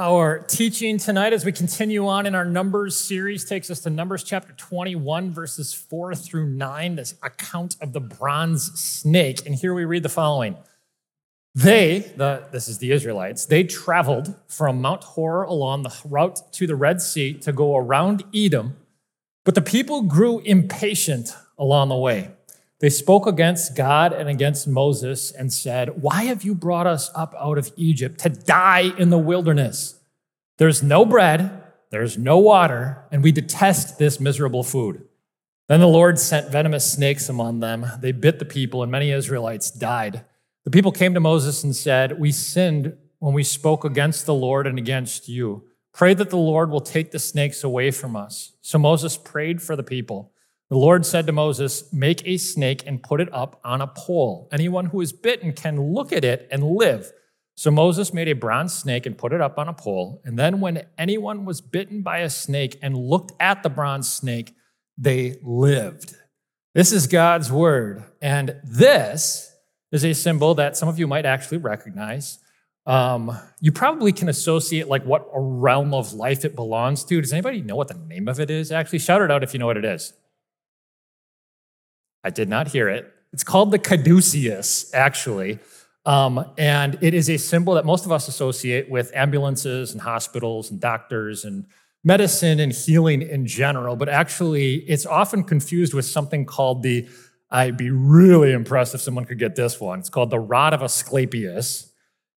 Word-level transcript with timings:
Our 0.00 0.38
teaching 0.38 0.96
tonight, 0.96 1.34
as 1.34 1.44
we 1.44 1.52
continue 1.52 2.08
on 2.08 2.24
in 2.24 2.34
our 2.34 2.46
Numbers 2.46 2.98
series, 2.98 3.44
takes 3.44 3.68
us 3.70 3.80
to 3.80 3.90
Numbers 3.90 4.24
chapter 4.24 4.54
21, 4.54 5.30
verses 5.30 5.74
4 5.74 6.14
through 6.14 6.46
9, 6.46 6.94
this 6.94 7.16
account 7.22 7.76
of 7.82 7.92
the 7.92 8.00
bronze 8.00 8.72
snake. 8.80 9.44
And 9.44 9.54
here 9.54 9.74
we 9.74 9.84
read 9.84 10.02
the 10.02 10.08
following 10.08 10.56
They, 11.54 12.14
the, 12.16 12.44
this 12.50 12.66
is 12.66 12.78
the 12.78 12.92
Israelites, 12.92 13.44
they 13.44 13.62
traveled 13.62 14.34
from 14.48 14.80
Mount 14.80 15.04
Hor 15.04 15.42
along 15.42 15.82
the 15.82 15.94
route 16.06 16.50
to 16.52 16.66
the 16.66 16.76
Red 16.76 17.02
Sea 17.02 17.34
to 17.34 17.52
go 17.52 17.76
around 17.76 18.24
Edom, 18.34 18.78
but 19.44 19.54
the 19.54 19.60
people 19.60 20.00
grew 20.00 20.38
impatient 20.38 21.36
along 21.58 21.90
the 21.90 21.96
way. 21.96 22.30
They 22.80 22.90
spoke 22.90 23.26
against 23.26 23.76
God 23.76 24.12
and 24.14 24.28
against 24.28 24.66
Moses 24.66 25.30
and 25.30 25.52
said, 25.52 26.02
Why 26.02 26.24
have 26.24 26.42
you 26.42 26.54
brought 26.54 26.86
us 26.86 27.10
up 27.14 27.34
out 27.38 27.58
of 27.58 27.70
Egypt 27.76 28.18
to 28.20 28.30
die 28.30 28.92
in 28.98 29.10
the 29.10 29.18
wilderness? 29.18 30.00
There's 30.56 30.82
no 30.82 31.04
bread, 31.04 31.62
there's 31.90 32.16
no 32.16 32.38
water, 32.38 33.04
and 33.12 33.22
we 33.22 33.32
detest 33.32 33.98
this 33.98 34.18
miserable 34.18 34.62
food. 34.62 35.04
Then 35.68 35.80
the 35.80 35.86
Lord 35.86 36.18
sent 36.18 36.50
venomous 36.50 36.90
snakes 36.90 37.28
among 37.28 37.60
them. 37.60 37.86
They 38.00 38.12
bit 38.12 38.38
the 38.38 38.44
people, 38.44 38.82
and 38.82 38.90
many 38.90 39.12
Israelites 39.12 39.70
died. 39.70 40.24
The 40.64 40.70
people 40.70 40.90
came 40.90 41.14
to 41.14 41.20
Moses 41.20 41.62
and 41.62 41.76
said, 41.76 42.18
We 42.18 42.32
sinned 42.32 42.96
when 43.18 43.34
we 43.34 43.44
spoke 43.44 43.84
against 43.84 44.24
the 44.24 44.34
Lord 44.34 44.66
and 44.66 44.78
against 44.78 45.28
you. 45.28 45.64
Pray 45.92 46.14
that 46.14 46.30
the 46.30 46.36
Lord 46.36 46.70
will 46.70 46.80
take 46.80 47.10
the 47.10 47.18
snakes 47.18 47.62
away 47.62 47.90
from 47.90 48.16
us. 48.16 48.52
So 48.62 48.78
Moses 48.78 49.16
prayed 49.16 49.60
for 49.60 49.76
the 49.76 49.82
people. 49.82 50.32
The 50.70 50.76
Lord 50.76 51.04
said 51.04 51.26
to 51.26 51.32
Moses, 51.32 51.92
Make 51.92 52.24
a 52.24 52.36
snake 52.36 52.84
and 52.86 53.02
put 53.02 53.20
it 53.20 53.28
up 53.34 53.60
on 53.64 53.80
a 53.80 53.88
pole. 53.88 54.48
Anyone 54.52 54.86
who 54.86 55.00
is 55.00 55.12
bitten 55.12 55.52
can 55.52 55.92
look 55.92 56.12
at 56.12 56.24
it 56.24 56.48
and 56.50 56.62
live. 56.62 57.12
So 57.56 57.72
Moses 57.72 58.14
made 58.14 58.28
a 58.28 58.34
bronze 58.34 58.72
snake 58.72 59.04
and 59.04 59.18
put 59.18 59.32
it 59.32 59.40
up 59.40 59.58
on 59.58 59.68
a 59.68 59.74
pole. 59.74 60.22
And 60.24 60.38
then, 60.38 60.60
when 60.60 60.86
anyone 60.96 61.44
was 61.44 61.60
bitten 61.60 62.02
by 62.02 62.18
a 62.18 62.30
snake 62.30 62.78
and 62.80 62.96
looked 62.96 63.32
at 63.40 63.62
the 63.62 63.68
bronze 63.68 64.10
snake, 64.10 64.54
they 64.96 65.36
lived. 65.42 66.14
This 66.74 66.92
is 66.92 67.08
God's 67.08 67.50
word. 67.50 68.04
And 68.22 68.56
this 68.64 69.52
is 69.90 70.04
a 70.04 70.14
symbol 70.14 70.54
that 70.54 70.76
some 70.76 70.88
of 70.88 70.98
you 70.98 71.08
might 71.08 71.26
actually 71.26 71.58
recognize. 71.58 72.38
Um, 72.86 73.36
you 73.60 73.72
probably 73.72 74.12
can 74.12 74.28
associate 74.28 74.88
like 74.88 75.04
what 75.04 75.28
a 75.34 75.40
realm 75.40 75.92
of 75.92 76.12
life 76.12 76.44
it 76.44 76.54
belongs 76.54 77.04
to. 77.04 77.20
Does 77.20 77.32
anybody 77.32 77.60
know 77.60 77.76
what 77.76 77.88
the 77.88 77.94
name 77.94 78.28
of 78.28 78.38
it 78.38 78.50
is? 78.50 78.70
Actually, 78.70 79.00
shout 79.00 79.20
it 79.20 79.30
out 79.30 79.42
if 79.42 79.52
you 79.52 79.58
know 79.58 79.66
what 79.66 79.76
it 79.76 79.84
is. 79.84 80.12
I 82.22 82.30
did 82.30 82.48
not 82.48 82.68
hear 82.68 82.88
it. 82.88 83.12
It's 83.32 83.44
called 83.44 83.70
the 83.70 83.78
caduceus, 83.78 84.92
actually. 84.92 85.58
Um, 86.06 86.44
and 86.56 86.98
it 87.02 87.14
is 87.14 87.28
a 87.28 87.36
symbol 87.36 87.74
that 87.74 87.84
most 87.84 88.06
of 88.06 88.12
us 88.12 88.26
associate 88.28 88.90
with 88.90 89.10
ambulances 89.14 89.92
and 89.92 90.00
hospitals 90.00 90.70
and 90.70 90.80
doctors 90.80 91.44
and 91.44 91.66
medicine 92.02 92.58
and 92.58 92.72
healing 92.72 93.22
in 93.22 93.46
general. 93.46 93.96
But 93.96 94.08
actually, 94.08 94.76
it's 94.88 95.06
often 95.06 95.44
confused 95.44 95.92
with 95.92 96.06
something 96.06 96.46
called 96.46 96.82
the, 96.82 97.08
I'd 97.50 97.76
be 97.76 97.90
really 97.90 98.52
impressed 98.52 98.94
if 98.94 99.00
someone 99.00 99.26
could 99.26 99.38
get 99.38 99.56
this 99.56 99.80
one. 99.80 99.98
It's 99.98 100.08
called 100.08 100.30
the 100.30 100.40
rod 100.40 100.72
of 100.72 100.82
Asclepius. 100.82 101.92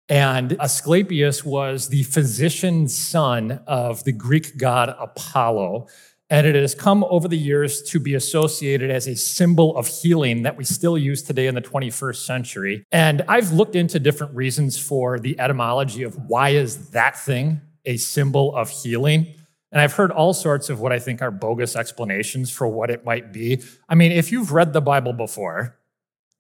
And 0.09 0.59
Asclepius 0.59 1.45
was 1.45 1.87
the 1.87 2.03
physician's 2.03 2.97
son 2.97 3.61
of 3.67 4.03
the 4.03 4.11
Greek 4.11 4.57
god 4.57 4.93
Apollo 4.99 5.87
and 6.31 6.47
it 6.47 6.55
has 6.55 6.73
come 6.73 7.03
over 7.09 7.27
the 7.27 7.37
years 7.37 7.81
to 7.81 7.99
be 7.99 8.15
associated 8.15 8.89
as 8.89 9.05
a 9.05 9.15
symbol 9.17 9.75
of 9.75 9.85
healing 9.85 10.43
that 10.43 10.55
we 10.55 10.63
still 10.63 10.97
use 10.97 11.21
today 11.21 11.45
in 11.45 11.55
the 11.55 11.61
21st 11.61 12.25
century. 12.25 12.85
And 12.89 13.21
I've 13.27 13.51
looked 13.51 13.75
into 13.75 13.99
different 13.99 14.33
reasons 14.33 14.79
for 14.79 15.19
the 15.19 15.37
etymology 15.41 16.03
of 16.03 16.15
why 16.29 16.49
is 16.49 16.91
that 16.91 17.19
thing 17.19 17.59
a 17.83 17.97
symbol 17.97 18.55
of 18.55 18.69
healing. 18.69 19.33
And 19.73 19.81
I've 19.81 19.93
heard 19.93 20.09
all 20.09 20.33
sorts 20.33 20.69
of 20.69 20.79
what 20.79 20.93
I 20.93 20.99
think 20.99 21.21
are 21.21 21.31
bogus 21.31 21.75
explanations 21.75 22.49
for 22.49 22.65
what 22.65 22.89
it 22.89 23.03
might 23.03 23.33
be. 23.33 23.61
I 23.89 23.95
mean, 23.95 24.13
if 24.13 24.31
you've 24.31 24.53
read 24.53 24.71
the 24.71 24.81
Bible 24.81 25.11
before 25.11 25.77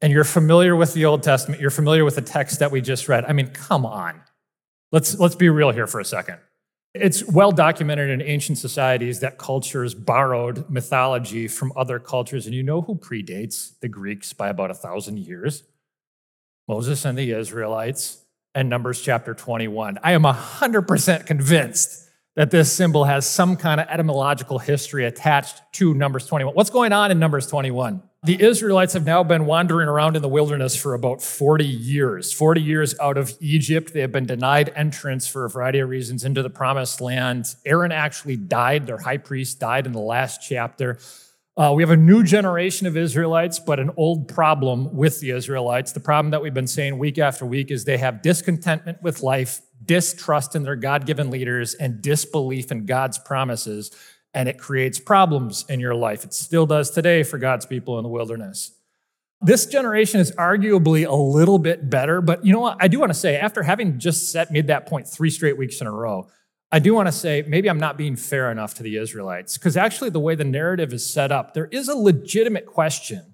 and 0.01 0.13
you're 0.13 0.23
familiar 0.23 0.73
with 0.73 0.93
the 0.93 1.03
Old 1.03 1.21
Testament, 1.21 1.59
you're 1.59 1.69
familiar 1.69 2.05
with 2.05 2.15
the 2.15 2.21
text 2.21 2.59
that 2.59 2.71
we 2.71 2.79
just 2.79 3.09
read, 3.09 3.25
I 3.25 3.33
mean, 3.33 3.47
come 3.47 3.85
on. 3.85 4.21
Let's, 4.93 5.19
let's 5.19 5.35
be 5.35 5.49
real 5.49 5.71
here 5.71 5.87
for 5.87 5.99
a 5.99 6.05
second. 6.05 6.37
It's 6.93 7.23
well 7.23 7.51
documented 7.53 8.09
in 8.09 8.21
ancient 8.21 8.57
societies 8.57 9.21
that 9.21 9.37
cultures 9.37 9.93
borrowed 9.93 10.69
mythology 10.69 11.47
from 11.47 11.71
other 11.75 11.99
cultures. 11.99 12.45
And 12.45 12.53
you 12.53 12.63
know 12.63 12.81
who 12.81 12.95
predates 12.95 13.79
the 13.79 13.87
Greeks 13.87 14.33
by 14.33 14.49
about 14.49 14.71
a 14.71 14.73
thousand 14.73 15.19
years? 15.19 15.63
Moses 16.67 17.05
and 17.05 17.17
the 17.17 17.31
Israelites 17.31 18.25
and 18.53 18.69
Numbers 18.69 19.01
chapter 19.01 19.33
21. 19.33 19.99
I 20.03 20.11
am 20.11 20.23
100% 20.23 21.25
convinced 21.25 22.09
that 22.35 22.51
this 22.51 22.71
symbol 22.71 23.05
has 23.05 23.25
some 23.25 23.55
kind 23.55 23.79
of 23.79 23.87
etymological 23.87 24.59
history 24.59 25.05
attached 25.05 25.61
to 25.73 25.93
Numbers 25.93 26.27
21. 26.27 26.53
What's 26.55 26.69
going 26.69 26.91
on 26.91 27.11
in 27.11 27.19
Numbers 27.19 27.47
21? 27.47 28.03
The 28.23 28.39
Israelites 28.39 28.93
have 28.93 29.03
now 29.03 29.23
been 29.23 29.47
wandering 29.47 29.87
around 29.87 30.15
in 30.15 30.21
the 30.21 30.29
wilderness 30.29 30.75
for 30.75 30.93
about 30.93 31.23
40 31.23 31.65
years. 31.65 32.31
40 32.31 32.61
years 32.61 32.93
out 32.99 33.17
of 33.17 33.33
Egypt. 33.39 33.93
They 33.93 34.01
have 34.01 34.11
been 34.11 34.27
denied 34.27 34.71
entrance 34.75 35.27
for 35.27 35.43
a 35.43 35.49
variety 35.49 35.79
of 35.79 35.89
reasons 35.89 36.23
into 36.23 36.43
the 36.43 36.49
promised 36.51 37.01
land. 37.01 37.55
Aaron 37.65 37.91
actually 37.91 38.35
died, 38.35 38.85
their 38.85 38.99
high 38.99 39.17
priest 39.17 39.59
died 39.59 39.87
in 39.87 39.91
the 39.91 39.99
last 39.99 40.47
chapter. 40.47 40.99
Uh, 41.57 41.73
we 41.75 41.81
have 41.81 41.89
a 41.89 41.97
new 41.97 42.23
generation 42.23 42.85
of 42.85 42.95
Israelites, 42.95 43.57
but 43.57 43.79
an 43.79 43.89
old 43.97 44.27
problem 44.27 44.95
with 44.95 45.19
the 45.19 45.31
Israelites. 45.31 45.91
The 45.91 45.99
problem 45.99 46.29
that 46.29 46.43
we've 46.43 46.53
been 46.53 46.67
saying 46.67 46.99
week 46.99 47.17
after 47.17 47.43
week 47.43 47.71
is 47.71 47.85
they 47.85 47.97
have 47.97 48.21
discontentment 48.21 49.01
with 49.01 49.23
life, 49.23 49.61
distrust 49.83 50.55
in 50.55 50.61
their 50.61 50.75
God 50.75 51.07
given 51.07 51.31
leaders, 51.31 51.73
and 51.73 52.03
disbelief 52.03 52.71
in 52.71 52.85
God's 52.85 53.17
promises 53.17 53.89
and 54.33 54.47
it 54.47 54.57
creates 54.57 54.99
problems 54.99 55.65
in 55.67 55.79
your 55.79 55.95
life. 55.95 56.23
It 56.23 56.33
still 56.33 56.65
does 56.65 56.89
today 56.89 57.23
for 57.23 57.37
God's 57.37 57.65
people 57.65 57.97
in 57.99 58.03
the 58.03 58.09
wilderness. 58.09 58.71
This 59.41 59.65
generation 59.65 60.19
is 60.19 60.31
arguably 60.33 61.07
a 61.07 61.15
little 61.15 61.57
bit 61.57 61.89
better, 61.89 62.21
but 62.21 62.45
you 62.45 62.53
know 62.53 62.59
what? 62.59 62.77
I 62.79 62.87
do 62.87 62.99
want 62.99 63.09
to 63.09 63.17
say, 63.17 63.37
after 63.37 63.63
having 63.63 63.97
just 63.97 64.31
set 64.31 64.51
made 64.51 64.67
that 64.67 64.85
point 64.85 65.07
three 65.07 65.31
straight 65.31 65.57
weeks 65.57 65.81
in 65.81 65.87
a 65.87 65.91
row, 65.91 66.27
I 66.71 66.79
do 66.79 66.93
want 66.93 67.07
to 67.07 67.11
say 67.11 67.43
maybe 67.47 67.69
I'm 67.69 67.79
not 67.79 67.97
being 67.97 68.15
fair 68.15 68.51
enough 68.51 68.75
to 68.75 68.83
the 68.83 68.97
Israelites, 68.97 69.57
because 69.57 69.75
actually, 69.75 70.11
the 70.11 70.19
way 70.19 70.35
the 70.35 70.45
narrative 70.45 70.93
is 70.93 71.11
set 71.11 71.31
up, 71.31 71.53
there 71.53 71.65
is 71.65 71.89
a 71.89 71.95
legitimate 71.95 72.65
question 72.65 73.30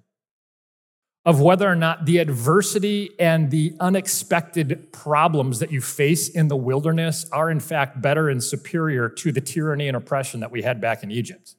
of 1.28 1.42
whether 1.42 1.68
or 1.68 1.74
not 1.74 2.06
the 2.06 2.16
adversity 2.16 3.10
and 3.18 3.50
the 3.50 3.74
unexpected 3.80 4.90
problems 4.92 5.58
that 5.58 5.70
you 5.70 5.78
face 5.78 6.30
in 6.30 6.48
the 6.48 6.56
wilderness 6.56 7.26
are, 7.30 7.50
in 7.50 7.60
fact, 7.60 8.00
better 8.00 8.30
and 8.30 8.42
superior 8.42 9.10
to 9.10 9.30
the 9.30 9.40
tyranny 9.42 9.88
and 9.88 9.94
oppression 9.94 10.40
that 10.40 10.50
we 10.50 10.62
had 10.62 10.80
back 10.80 11.02
in 11.02 11.10
Egypt. 11.10 11.54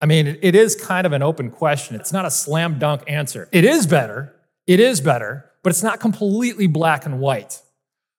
I 0.00 0.06
mean, 0.06 0.38
it 0.40 0.54
is 0.54 0.76
kind 0.76 1.08
of 1.08 1.12
an 1.12 1.24
open 1.24 1.50
question. 1.50 1.96
It's 1.96 2.12
not 2.12 2.24
a 2.24 2.30
slam 2.30 2.78
dunk 2.78 3.02
answer. 3.08 3.48
It 3.50 3.64
is 3.64 3.84
better, 3.84 4.32
it 4.64 4.78
is 4.78 5.00
better, 5.00 5.50
but 5.64 5.70
it's 5.70 5.82
not 5.82 5.98
completely 5.98 6.68
black 6.68 7.04
and 7.04 7.18
white. 7.18 7.62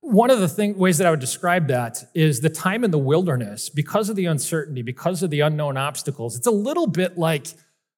One 0.01 0.29
of 0.29 0.41
the 0.41 0.49
thing, 0.49 0.77
ways 0.77 0.97
that 0.97 1.07
I 1.07 1.09
would 1.09 1.21
describe 1.21 1.69
that 1.69 2.03
is 2.13 2.41
the 2.41 2.49
time 2.49 2.83
in 2.83 2.91
the 2.91 2.99
wilderness, 2.99 3.69
because 3.69 4.09
of 4.09 4.17
the 4.17 4.25
uncertainty, 4.25 4.81
because 4.81 5.23
of 5.23 5.29
the 5.29 5.39
unknown 5.39 5.77
obstacles, 5.77 6.35
it's 6.35 6.47
a 6.47 6.51
little 6.51 6.85
bit 6.85 7.17
like 7.17 7.47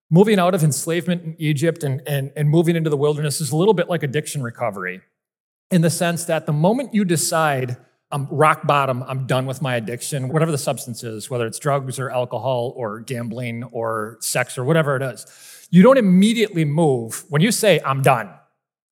moving 0.09 0.39
out 0.39 0.55
of 0.55 0.63
enslavement 0.63 1.23
in 1.23 1.35
Egypt 1.37 1.83
and, 1.83 2.01
and, 2.07 2.31
and 2.35 2.49
moving 2.49 2.75
into 2.75 2.89
the 2.89 2.97
wilderness 2.97 3.41
is 3.41 3.51
a 3.51 3.55
little 3.55 3.73
bit 3.73 3.89
like 3.89 4.03
addiction 4.03 4.41
recovery 4.41 5.01
in 5.71 5.81
the 5.81 5.89
sense 5.89 6.25
that 6.25 6.45
the 6.45 6.53
moment 6.53 6.93
you 6.93 7.03
decide, 7.03 7.77
I'm 8.11 8.27
rock 8.27 8.65
bottom, 8.65 9.03
I'm 9.03 9.27
done 9.27 9.45
with 9.45 9.61
my 9.61 9.75
addiction, 9.75 10.29
whatever 10.29 10.51
the 10.51 10.57
substance 10.57 11.03
is, 11.03 11.29
whether 11.29 11.45
it's 11.45 11.59
drugs 11.59 11.99
or 11.99 12.09
alcohol 12.09 12.73
or 12.75 13.01
gambling 13.01 13.63
or 13.65 14.17
sex 14.21 14.57
or 14.57 14.63
whatever 14.63 14.95
it 14.95 15.01
is, 15.01 15.25
you 15.69 15.83
don't 15.83 15.97
immediately 15.97 16.63
move. 16.63 17.25
When 17.27 17.41
you 17.41 17.51
say, 17.51 17.81
I'm 17.85 18.01
done, 18.01 18.29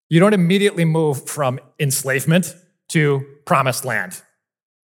you 0.10 0.20
don't 0.20 0.34
immediately 0.34 0.84
move 0.84 1.30
from 1.30 1.60
enslavement 1.80 2.56
to 2.90 3.26
promised 3.46 3.86
land. 3.86 4.22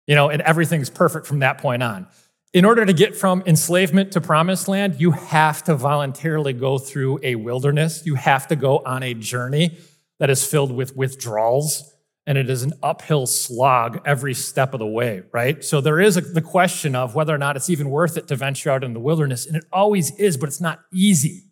You 0.07 0.15
know, 0.15 0.29
and 0.29 0.43
everything's 0.43 0.91
perfect 0.91 1.27
from 1.27 1.41
that 1.41 1.59
point 1.59 1.83
on 1.83 2.07
in 2.53 2.65
order 2.65 2.85
to 2.85 2.93
get 2.93 3.17
from 3.17 3.43
enslavement 3.47 4.13
to 4.13 4.21
promised 4.21 4.67
land, 4.67 5.01
you 5.01 5.13
have 5.13 5.63
to 5.65 5.77
voluntarily 5.77 6.53
go 6.53 6.79
through 6.79 7.21
a 7.23 7.37
wilderness. 7.37 8.05
You 8.05 8.17
have 8.17 8.49
to 8.49 8.57
go 8.57 8.79
on 8.79 9.03
a 9.03 9.15
journey 9.15 9.79
that 10.19 10.31
is 10.31 10.45
filled 10.45 10.73
with 10.73 10.97
withdrawals, 10.97 11.95
and 12.27 12.37
it 12.37 12.51
is 12.51 12.63
an 12.65 12.73
uphill 12.83 13.27
slog 13.27 14.01
every 14.05 14.35
step 14.35 14.75
of 14.75 14.81
the 14.81 14.87
way, 14.87 15.23
right? 15.33 15.65
So 15.65 15.81
there 15.81 16.01
is 16.01 16.17
a, 16.17 16.21
the 16.23 16.43
question 16.43 16.97
of 16.97 17.15
whether 17.15 17.35
or 17.35 17.39
not 17.39 17.57
it's 17.57 17.71
even 17.71 17.89
worth 17.89 18.17
it 18.17 18.27
to 18.29 18.37
venture 18.37 18.71
out 18.71 18.83
in 18.83 18.95
the 18.95 19.01
wilderness, 19.01 19.47
and 19.47 19.57
it 19.57 19.65
always 19.73 20.11
is, 20.19 20.37
but 20.37 20.49
it's 20.49 20.61
not 20.61 20.81
easy. 20.93 21.45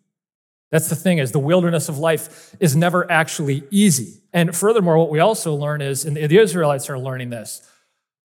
That's 0.71 0.89
the 0.89 0.95
thing 0.95 1.17
is 1.17 1.31
the 1.31 1.39
wilderness 1.39 1.89
of 1.89 1.97
life 1.97 2.55
is 2.59 2.75
never 2.75 3.09
actually 3.09 3.63
easy. 3.71 4.21
And 4.33 4.55
furthermore, 4.55 4.97
what 4.97 5.09
we 5.09 5.19
also 5.19 5.55
learn 5.55 5.81
is, 5.81 6.05
and 6.05 6.15
the 6.15 6.37
Israelites 6.37 6.89
are 6.89 6.99
learning 6.99 7.29
this, 7.29 7.67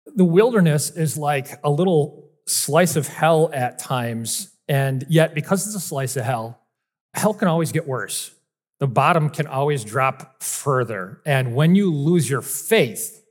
the 0.06 0.24
wilderness 0.24 0.90
is 0.90 1.16
like 1.16 1.60
a 1.62 1.70
little 1.70 2.31
slice 2.46 2.96
of 2.96 3.08
hell 3.08 3.50
at 3.52 3.78
times. 3.78 4.54
And 4.68 5.04
yet, 5.08 5.34
because 5.34 5.66
it's 5.66 5.76
a 5.76 5.80
slice 5.80 6.16
of 6.16 6.24
hell, 6.24 6.60
hell 7.14 7.34
can 7.34 7.48
always 7.48 7.72
get 7.72 7.86
worse. 7.86 8.34
The 8.80 8.88
bottom 8.88 9.30
can 9.30 9.46
always 9.46 9.84
drop 9.84 10.42
further. 10.42 11.20
And 11.24 11.54
when 11.54 11.74
you 11.74 11.92
lose 11.92 12.28
your 12.28 12.42
faith 12.42 13.24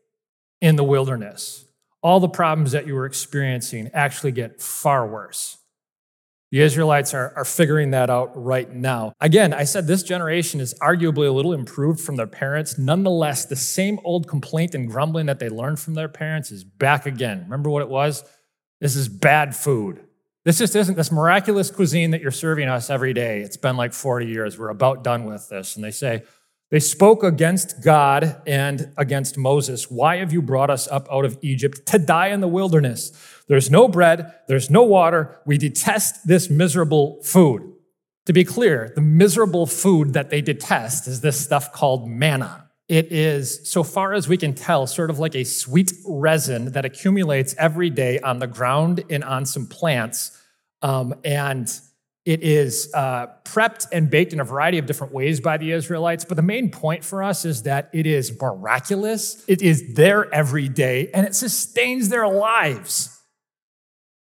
in 0.61 0.75
the 0.75 0.83
wilderness, 0.83 1.65
all 2.01 2.19
the 2.19 2.29
problems 2.29 2.71
that 2.71 2.87
you 2.87 2.95
were 2.95 3.05
experiencing 3.05 3.89
actually 3.93 4.31
get 4.31 4.61
far 4.61 5.07
worse. 5.07 5.57
The 6.51 6.61
Israelites 6.61 7.13
are, 7.13 7.33
are 7.37 7.45
figuring 7.45 7.91
that 7.91 8.09
out 8.09 8.31
right 8.35 8.69
now. 8.69 9.13
Again, 9.21 9.53
I 9.53 9.63
said 9.63 9.87
this 9.87 10.03
generation 10.03 10.59
is 10.59 10.73
arguably 10.81 11.27
a 11.27 11.31
little 11.31 11.53
improved 11.53 12.01
from 12.01 12.17
their 12.17 12.27
parents. 12.27 12.77
Nonetheless, 12.77 13.45
the 13.45 13.55
same 13.55 13.99
old 14.03 14.27
complaint 14.27 14.75
and 14.75 14.89
grumbling 14.89 15.27
that 15.27 15.39
they 15.39 15.47
learned 15.47 15.79
from 15.79 15.93
their 15.93 16.09
parents 16.09 16.51
is 16.51 16.65
back 16.65 17.05
again. 17.05 17.43
Remember 17.43 17.69
what 17.69 17.81
it 17.81 17.89
was? 17.89 18.25
This 18.81 18.95
is 18.97 19.07
bad 19.07 19.55
food. 19.55 20.01
This 20.43 20.57
just 20.57 20.75
isn't 20.75 20.97
this 20.97 21.11
miraculous 21.11 21.69
cuisine 21.69 22.11
that 22.11 22.21
you're 22.21 22.31
serving 22.31 22.67
us 22.67 22.89
every 22.89 23.13
day. 23.13 23.41
It's 23.41 23.57
been 23.57 23.77
like 23.77 23.93
40 23.93 24.25
years. 24.25 24.57
We're 24.57 24.69
about 24.69 25.03
done 25.03 25.25
with 25.25 25.47
this. 25.49 25.75
And 25.75 25.85
they 25.85 25.91
say, 25.91 26.23
they 26.71 26.79
spoke 26.79 27.23
against 27.23 27.83
God 27.83 28.41
and 28.47 28.91
against 28.97 29.37
Moses. 29.37 29.91
Why 29.91 30.17
have 30.17 30.33
you 30.33 30.41
brought 30.41 30.71
us 30.71 30.87
up 30.87 31.07
out 31.11 31.25
of 31.25 31.37
Egypt 31.41 31.85
to 31.87 31.99
die 31.99 32.27
in 32.27 32.41
the 32.41 32.47
wilderness? 32.47 33.11
There's 33.47 33.69
no 33.69 33.87
bread, 33.87 34.33
there's 34.47 34.71
no 34.71 34.81
water. 34.81 35.37
We 35.45 35.57
detest 35.57 36.27
this 36.27 36.49
miserable 36.49 37.21
food. 37.23 37.73
To 38.25 38.33
be 38.33 38.45
clear, 38.45 38.91
the 38.95 39.01
miserable 39.01 39.67
food 39.67 40.13
that 40.13 40.29
they 40.29 40.41
detest 40.41 41.07
is 41.07 41.21
this 41.21 41.39
stuff 41.39 41.73
called 41.73 42.09
manna. 42.09 42.70
It 42.91 43.13
is, 43.13 43.61
so 43.71 43.83
far 43.83 44.11
as 44.11 44.27
we 44.27 44.35
can 44.35 44.53
tell, 44.53 44.85
sort 44.85 45.09
of 45.09 45.17
like 45.17 45.33
a 45.33 45.45
sweet 45.45 45.93
resin 46.05 46.73
that 46.73 46.83
accumulates 46.83 47.55
every 47.57 47.89
day 47.89 48.19
on 48.19 48.39
the 48.39 48.47
ground 48.47 49.05
and 49.09 49.23
on 49.23 49.45
some 49.45 49.65
plants. 49.65 50.37
Um, 50.81 51.15
and 51.23 51.71
it 52.25 52.43
is 52.43 52.91
uh, 52.93 53.27
prepped 53.45 53.87
and 53.93 54.09
baked 54.09 54.33
in 54.33 54.41
a 54.41 54.43
variety 54.43 54.77
of 54.77 54.87
different 54.87 55.13
ways 55.13 55.39
by 55.39 55.55
the 55.55 55.71
Israelites. 55.71 56.25
But 56.25 56.35
the 56.35 56.41
main 56.41 56.69
point 56.69 57.05
for 57.05 57.23
us 57.23 57.45
is 57.45 57.63
that 57.63 57.89
it 57.93 58.05
is 58.05 58.37
miraculous, 58.41 59.41
it 59.47 59.61
is 59.61 59.93
there 59.93 60.29
every 60.33 60.67
day, 60.67 61.09
and 61.13 61.25
it 61.25 61.33
sustains 61.33 62.09
their 62.09 62.27
lives. 62.27 63.17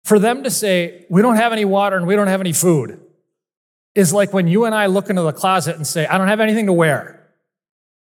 For 0.05 0.19
them 0.19 0.45
to 0.45 0.51
say, 0.51 1.05
we 1.11 1.21
don't 1.21 1.37
have 1.37 1.53
any 1.53 1.67
water 1.67 1.99
and 1.99 2.07
we 2.07 2.17
don't 2.17 2.29
have 2.29 2.41
any 2.41 2.55
food, 2.55 3.03
is 3.95 4.15
like 4.15 4.33
when 4.33 4.49
you 4.49 4.65
and 4.65 4.75
I 4.75 4.87
look 4.87 5.11
into 5.11 5.21
the 5.21 5.35
closet 5.35 5.77
and 5.77 5.87
say, 5.87 6.07
I 6.07 6.17
don't 6.17 6.29
have 6.29 6.41
anything 6.41 6.65
to 6.65 6.73
wear. 6.73 7.16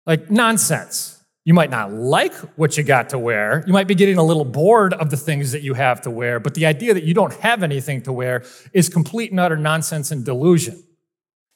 Like 0.06 0.30
nonsense. 0.30 1.18
You 1.44 1.56
might 1.56 1.72
not 1.72 1.92
like 1.92 2.34
what 2.56 2.78
you 2.78 2.84
got 2.84 3.10
to 3.10 3.20
wear. 3.20 3.64
You 3.66 3.74
might 3.74 3.88
be 3.88 3.96
getting 3.96 4.18
a 4.18 4.24
little 4.24 4.46
bored 4.46 4.94
of 4.94 5.10
the 5.10 5.18
things 5.18 5.54
that 5.54 5.64
you 5.64 5.74
have 5.74 6.02
to 6.02 6.12
wear, 6.12 6.40
but 6.40 6.54
the 6.54 6.68
idea 6.68 6.94
that 6.94 7.04
you 7.04 7.16
don't 7.16 7.34
have 7.36 7.64
anything 7.64 8.04
to 8.04 8.14
wear 8.14 8.44
is 8.74 8.90
complete 8.90 9.32
and 9.32 9.40
utter 9.40 9.58
nonsense 9.58 10.12
and 10.12 10.24
delusion. 10.24 10.84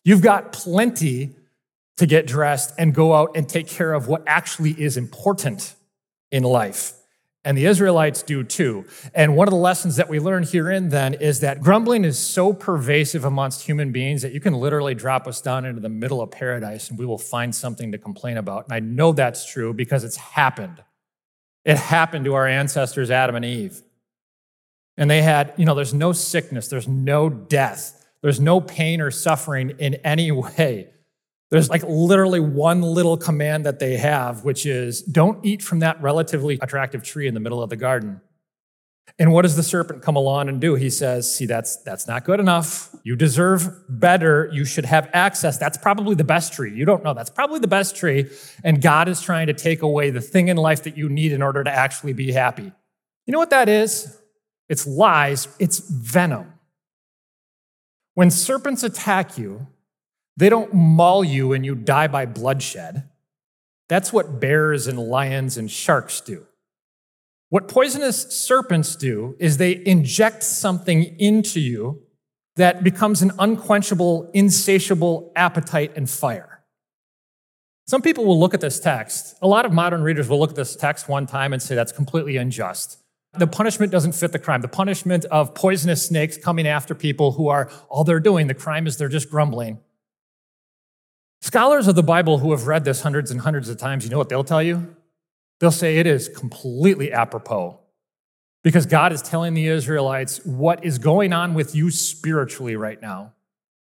You've 0.03 0.23
got 0.23 0.53
plenty 0.53 1.35
to 1.97 2.05
get 2.05 2.25
dressed 2.25 2.73
and 2.77 2.93
go 2.93 3.13
out 3.13 3.35
and 3.35 3.47
take 3.47 3.67
care 3.67 3.93
of 3.93 4.07
what 4.07 4.23
actually 4.25 4.71
is 4.71 4.97
important 4.97 5.75
in 6.31 6.43
life. 6.43 6.93
And 7.45 7.55
the 7.55 7.67
Israelites 7.67 8.23
do 8.23 8.43
too. 8.43 8.85
And 9.13 9.35
one 9.35 9.47
of 9.47 9.51
the 9.51 9.57
lessons 9.57 9.97
that 9.97 10.09
we 10.09 10.19
learn 10.19 10.43
herein 10.43 10.89
then 10.89 11.13
is 11.13 11.41
that 11.41 11.61
grumbling 11.61 12.03
is 12.03 12.17
so 12.17 12.51
pervasive 12.51 13.23
amongst 13.23 13.61
human 13.61 13.91
beings 13.91 14.23
that 14.23 14.33
you 14.33 14.39
can 14.39 14.55
literally 14.55 14.95
drop 14.95 15.27
us 15.27 15.41
down 15.41 15.63
into 15.63 15.79
the 15.79 15.87
middle 15.87 16.21
of 16.21 16.31
paradise 16.31 16.89
and 16.89 16.97
we 16.97 17.05
will 17.05 17.19
find 17.19 17.53
something 17.53 17.91
to 17.91 17.99
complain 17.99 18.37
about. 18.37 18.65
And 18.65 18.73
I 18.73 18.79
know 18.79 19.11
that's 19.11 19.45
true 19.45 19.75
because 19.75 20.03
it's 20.03 20.17
happened. 20.17 20.83
It 21.63 21.77
happened 21.77 22.25
to 22.25 22.33
our 22.33 22.47
ancestors, 22.47 23.11
Adam 23.11 23.35
and 23.35 23.45
Eve. 23.45 23.83
And 24.97 25.09
they 25.09 25.21
had, 25.21 25.53
you 25.55 25.65
know, 25.65 25.75
there's 25.75 25.93
no 25.93 26.13
sickness, 26.13 26.67
there's 26.67 26.87
no 26.87 27.29
death, 27.29 28.05
there's 28.23 28.39
no 28.39 28.59
pain 28.59 29.01
or 29.01 29.11
suffering 29.11 29.71
in 29.77 29.95
any 29.95 30.31
way. 30.31 30.89
There's 31.51 31.69
like 31.69 31.83
literally 31.83 32.39
one 32.39 32.81
little 32.81 33.17
command 33.17 33.65
that 33.65 33.79
they 33.79 33.97
have, 33.97 34.43
which 34.43 34.65
is 34.65 35.01
don't 35.01 35.45
eat 35.45 35.61
from 35.61 35.79
that 35.79 36.01
relatively 36.01 36.57
attractive 36.61 37.03
tree 37.03 37.27
in 37.27 37.33
the 37.33 37.39
middle 37.39 37.61
of 37.61 37.69
the 37.69 37.75
garden. 37.75 38.21
And 39.17 39.31
what 39.31 39.43
does 39.43 39.55
the 39.55 39.63
serpent 39.63 40.01
come 40.01 40.15
along 40.15 40.49
and 40.49 40.59
do? 40.59 40.75
He 40.75 40.89
says, 40.89 41.33
See, 41.33 41.45
that's, 41.45 41.77
that's 41.83 42.07
not 42.07 42.25
good 42.25 42.39
enough. 42.39 42.93
You 43.03 43.15
deserve 43.15 43.69
better. 43.87 44.49
You 44.51 44.65
should 44.65 44.85
have 44.85 45.09
access. 45.13 45.57
That's 45.57 45.77
probably 45.77 46.15
the 46.15 46.23
best 46.23 46.51
tree. 46.51 46.73
You 46.73 46.85
don't 46.85 47.03
know. 47.03 47.13
That's 47.13 47.29
probably 47.29 47.59
the 47.59 47.67
best 47.67 47.95
tree. 47.95 48.29
And 48.63 48.81
God 48.81 49.07
is 49.07 49.21
trying 49.21 49.47
to 49.47 49.53
take 49.53 49.83
away 49.83 50.09
the 50.09 50.21
thing 50.21 50.47
in 50.47 50.57
life 50.57 50.83
that 50.83 50.97
you 50.97 51.07
need 51.07 51.31
in 51.31 51.41
order 51.41 51.63
to 51.63 51.71
actually 51.71 52.13
be 52.13 52.31
happy. 52.31 52.71
You 53.25 53.31
know 53.31 53.39
what 53.39 53.51
that 53.51 53.69
is? 53.69 54.19
It's 54.67 54.87
lies, 54.87 55.47
it's 55.59 55.79
venom. 55.79 56.51
When 58.15 58.31
serpents 58.31 58.83
attack 58.83 59.37
you, 59.37 59.67
they 60.37 60.49
don't 60.49 60.73
maul 60.73 61.23
you 61.23 61.53
and 61.53 61.65
you 61.65 61.75
die 61.75 62.07
by 62.07 62.25
bloodshed. 62.25 63.09
That's 63.87 64.11
what 64.11 64.39
bears 64.39 64.87
and 64.87 64.99
lions 64.99 65.57
and 65.57 65.69
sharks 65.69 66.21
do. 66.21 66.45
What 67.49 67.67
poisonous 67.67 68.23
serpents 68.31 68.95
do 68.95 69.35
is 69.39 69.57
they 69.57 69.85
inject 69.85 70.43
something 70.43 71.03
into 71.19 71.59
you 71.59 72.01
that 72.55 72.83
becomes 72.83 73.21
an 73.21 73.31
unquenchable, 73.37 74.31
insatiable 74.33 75.31
appetite 75.35 75.93
and 75.95 76.09
fire. 76.09 76.63
Some 77.87 78.01
people 78.01 78.25
will 78.25 78.39
look 78.39 78.55
at 78.55 78.61
this 78.61 78.79
text. 78.79 79.37
A 79.41 79.47
lot 79.47 79.65
of 79.65 79.71
modern 79.71 80.01
readers 80.01 80.27
will 80.27 80.39
look 80.39 80.49
at 80.49 80.55
this 80.55 80.75
text 80.75 81.07
one 81.07 81.27
time 81.27 81.53
and 81.53 81.61
say 81.61 81.75
that's 81.75 81.91
completely 81.91 82.35
unjust. 82.37 82.97
The 83.37 83.45
punishment 83.47 83.91
doesn't 83.91 84.13
fit 84.13 84.31
the 84.31 84.39
crime. 84.39 84.61
The 84.61 84.67
punishment 84.67 85.25
of 85.25 85.53
poisonous 85.53 86.05
snakes 86.05 86.37
coming 86.37 86.67
after 86.67 86.95
people 86.95 87.33
who 87.33 87.49
are 87.49 87.69
all 87.89 88.03
they're 88.03 88.19
doing, 88.19 88.47
the 88.47 88.53
crime 88.53 88.87
is 88.87 88.97
they're 88.97 89.09
just 89.09 89.29
grumbling. 89.29 89.79
Scholars 91.45 91.87
of 91.87 91.93
the 91.93 92.01
Bible 92.01 92.39
who 92.39 92.49
have 92.49 92.65
read 92.65 92.85
this 92.85 93.01
hundreds 93.01 93.29
and 93.29 93.39
hundreds 93.39 93.69
of 93.69 93.77
times, 93.77 94.03
you 94.03 94.09
know 94.09 94.17
what 94.17 94.29
they'll 94.29 94.43
tell 94.43 94.63
you? 94.63 94.95
They'll 95.59 95.69
say 95.69 95.99
it 95.99 96.07
is 96.07 96.27
completely 96.27 97.13
apropos 97.13 97.79
because 98.63 98.87
God 98.87 99.13
is 99.13 99.21
telling 99.21 99.53
the 99.53 99.67
Israelites 99.67 100.43
what 100.43 100.83
is 100.83 100.97
going 100.97 101.33
on 101.33 101.53
with 101.53 101.75
you 101.75 101.91
spiritually 101.91 102.75
right 102.75 102.99
now. 102.99 103.33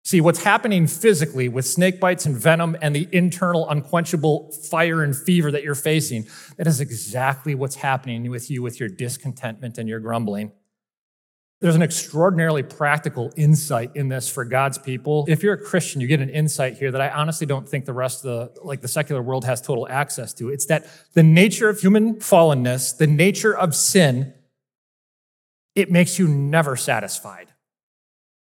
See, 0.04 0.22
what's 0.22 0.44
happening 0.44 0.88
physically 0.88 1.50
with 1.50 1.68
snake 1.68 2.00
bites 2.00 2.26
and 2.26 2.36
venom 2.36 2.76
and 2.82 2.96
the 2.96 3.08
internal 3.12 3.70
unquenchable 3.70 4.52
fire 4.54 5.04
and 5.04 5.16
fever 5.16 5.52
that 5.52 5.62
you're 5.62 5.76
facing, 5.76 6.26
that 6.58 6.66
is 6.66 6.82
exactly 6.82 7.54
what's 7.54 7.76
happening 7.76 8.28
with 8.32 8.50
you 8.50 8.64
with 8.64 8.80
your 8.80 8.90
discontentment 8.90 9.78
and 9.78 9.88
your 9.88 10.00
grumbling. 10.00 10.52
There's 11.62 11.76
an 11.76 11.84
extraordinarily 11.84 12.64
practical 12.64 13.32
insight 13.38 13.96
in 13.96 14.10
this 14.10 14.28
for 14.28 14.44
God's 14.44 14.80
people. 14.80 15.26
If 15.28 15.44
you're 15.44 15.54
a 15.54 15.64
Christian, 15.64 16.02
you 16.02 16.08
get 16.08 16.20
an 16.20 16.30
insight 16.30 16.78
here 16.78 16.92
that 16.92 17.00
I 17.00 17.10
honestly 17.10 17.46
don't 17.46 17.70
think 17.70 17.86
the 17.86 17.94
rest 17.94 18.26
of 18.26 18.56
the 18.56 18.62
like 18.64 18.82
the 18.82 18.88
secular 18.88 19.22
world 19.22 19.46
has 19.46 19.62
total 19.62 19.88
access 19.88 20.34
to. 20.36 20.50
It's 20.50 20.66
that 20.66 20.88
the 21.14 21.22
nature 21.22 21.70
of 21.70 21.80
human 21.80 22.16
fallenness, 22.16 22.98
the 22.98 23.06
nature 23.06 23.56
of 23.56 23.76
sin, 23.76 24.34
it 25.76 25.92
makes 25.92 26.18
you 26.18 26.28
never 26.28 26.76
satisfied. 26.76 27.50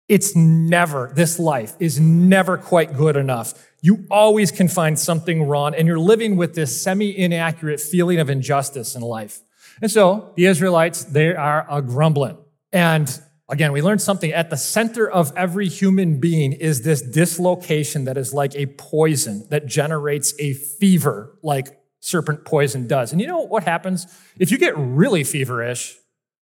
It's 0.08 0.36
never, 0.36 1.10
this 1.14 1.38
life 1.38 1.74
is 1.78 1.98
never 1.98 2.58
quite 2.58 2.94
good 2.96 3.16
enough. 3.16 3.54
You 3.80 4.06
always 4.10 4.50
can 4.50 4.68
find 4.68 4.98
something 4.98 5.44
wrong, 5.44 5.74
and 5.74 5.86
you're 5.86 5.98
living 5.98 6.36
with 6.36 6.54
this 6.54 6.82
semi 6.82 7.16
inaccurate 7.16 7.80
feeling 7.80 8.18
of 8.18 8.28
injustice 8.28 8.94
in 8.94 9.02
life. 9.02 9.40
And 9.80 9.90
so 9.90 10.32
the 10.36 10.46
Israelites, 10.46 11.04
they 11.04 11.34
are 11.34 11.66
a 11.70 11.80
grumbling. 11.80 12.38
And 12.74 13.20
again, 13.48 13.70
we 13.70 13.80
learned 13.80 14.02
something 14.02 14.32
at 14.32 14.50
the 14.50 14.56
center 14.56 15.08
of 15.08 15.32
every 15.36 15.68
human 15.68 16.18
being 16.18 16.52
is 16.52 16.82
this 16.82 17.00
dislocation 17.00 18.04
that 18.04 18.18
is 18.18 18.34
like 18.34 18.54
a 18.56 18.66
poison 18.66 19.46
that 19.50 19.66
generates 19.66 20.34
a 20.40 20.54
fever 20.54 21.38
like 21.42 21.68
serpent 22.00 22.44
poison 22.44 22.88
does. 22.88 23.12
And 23.12 23.20
you 23.20 23.28
know 23.28 23.38
what 23.38 23.62
happens? 23.62 24.06
If 24.38 24.50
you 24.50 24.58
get 24.58 24.76
really 24.76 25.22
feverish, 25.22 25.96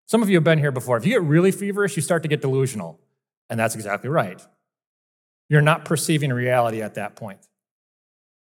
some 0.06 0.22
of 0.22 0.30
you 0.30 0.36
have 0.36 0.44
been 0.44 0.58
here 0.58 0.72
before. 0.72 0.96
If 0.96 1.04
you 1.04 1.12
get 1.12 1.22
really 1.22 1.52
feverish, 1.52 1.96
you 1.96 2.02
start 2.02 2.22
to 2.22 2.28
get 2.28 2.40
delusional. 2.40 2.98
And 3.50 3.60
that's 3.60 3.74
exactly 3.74 4.08
right. 4.08 4.40
You're 5.50 5.60
not 5.60 5.84
perceiving 5.84 6.32
reality 6.32 6.80
at 6.80 6.94
that 6.94 7.14
point. 7.14 7.46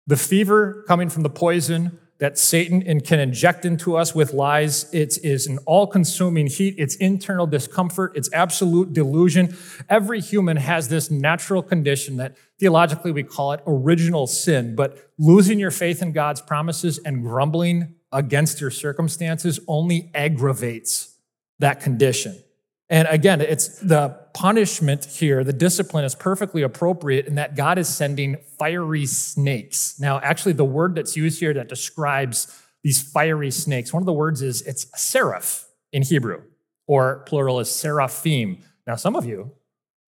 The 0.08 0.16
fever 0.16 0.86
coming 0.88 1.10
from 1.10 1.24
the 1.24 1.30
poison 1.30 2.00
that 2.22 2.38
Satan 2.38 3.02
can 3.02 3.20
inject 3.20 3.66
into 3.66 3.98
us 3.98 4.14
with 4.14 4.32
lies. 4.32 4.86
It 4.94 5.18
is 5.24 5.48
an 5.48 5.58
all 5.66 5.88
consuming 5.88 6.46
heat. 6.46 6.76
It's 6.78 6.96
internal 6.96 7.48
discomfort. 7.48 8.14
It's 8.16 8.32
absolute 8.32 8.94
delusion. 8.94 9.58
Every 9.90 10.22
human 10.22 10.58
has 10.58 10.88
this 10.88 11.10
natural 11.10 11.64
condition 11.64 12.18
that 12.18 12.38
theologically 12.60 13.12
we 13.12 13.24
call 13.24 13.54
it 13.54 13.62
original 13.66 14.28
sin, 14.28 14.76
but 14.76 15.12
losing 15.18 15.58
your 15.58 15.72
faith 15.72 16.04
in 16.04 16.12
God's 16.12 16.42
promises 16.42 17.00
and 17.00 17.24
grumbling 17.24 17.96
against 18.12 18.62
your 18.62 18.70
circumstances 18.70 19.60
only 19.68 20.12
aggravates 20.14 21.18
that 21.58 21.80
condition. 21.80 22.42
And 22.92 23.08
again, 23.10 23.40
it's 23.40 23.80
the 23.80 24.20
punishment 24.34 25.06
here, 25.06 25.46
the 25.46 25.54
discipline 25.54 26.04
is 26.04 26.14
perfectly 26.14 26.62
appropriate 26.62 27.26
in 27.26 27.36
that 27.36 27.56
God 27.56 27.78
is 27.78 27.88
sending 27.88 28.36
fiery 28.60 29.06
snakes. 29.06 29.98
Now, 29.98 30.20
actually, 30.20 30.54
the 30.54 30.66
word 30.66 30.96
that's 30.96 31.16
used 31.16 31.40
here 31.40 31.54
that 31.54 31.70
describes 31.70 32.54
these 32.84 33.02
fiery 33.02 33.50
snakes, 33.50 33.94
one 33.94 34.04
of 34.04 34.08
the 34.08 34.14
words 34.14 34.42
is 34.42 34.62
it's 34.64 34.88
seraph 35.02 35.70
in 35.94 36.04
Hebrew, 36.04 36.42
or 36.86 37.24
plural 37.28 37.62
is 37.62 37.72
seraphim. 37.72 38.58
Now, 38.86 38.98
some 38.98 39.16
of 39.16 39.26
you 39.26 39.52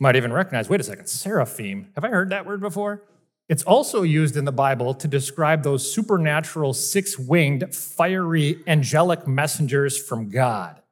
might 0.02 0.18
even 0.18 0.34
recognize 0.34 0.68
wait 0.68 0.82
a 0.82 0.84
second, 0.84 1.08
seraphim. 1.08 1.90
Have 1.96 2.04
I 2.04 2.10
heard 2.10 2.32
that 2.32 2.46
word 2.46 2.60
before? 2.60 3.04
It's 3.48 3.64
also 3.64 4.02
used 4.02 4.36
in 4.36 4.44
the 4.44 4.52
Bible 4.52 4.94
to 4.96 5.08
describe 5.08 5.64
those 5.64 5.90
supernatural, 5.90 6.74
six 6.74 7.18
winged, 7.18 7.74
fiery, 7.74 8.62
angelic 8.68 9.26
messengers 9.26 9.98
from 9.98 10.30
God. 10.30 10.83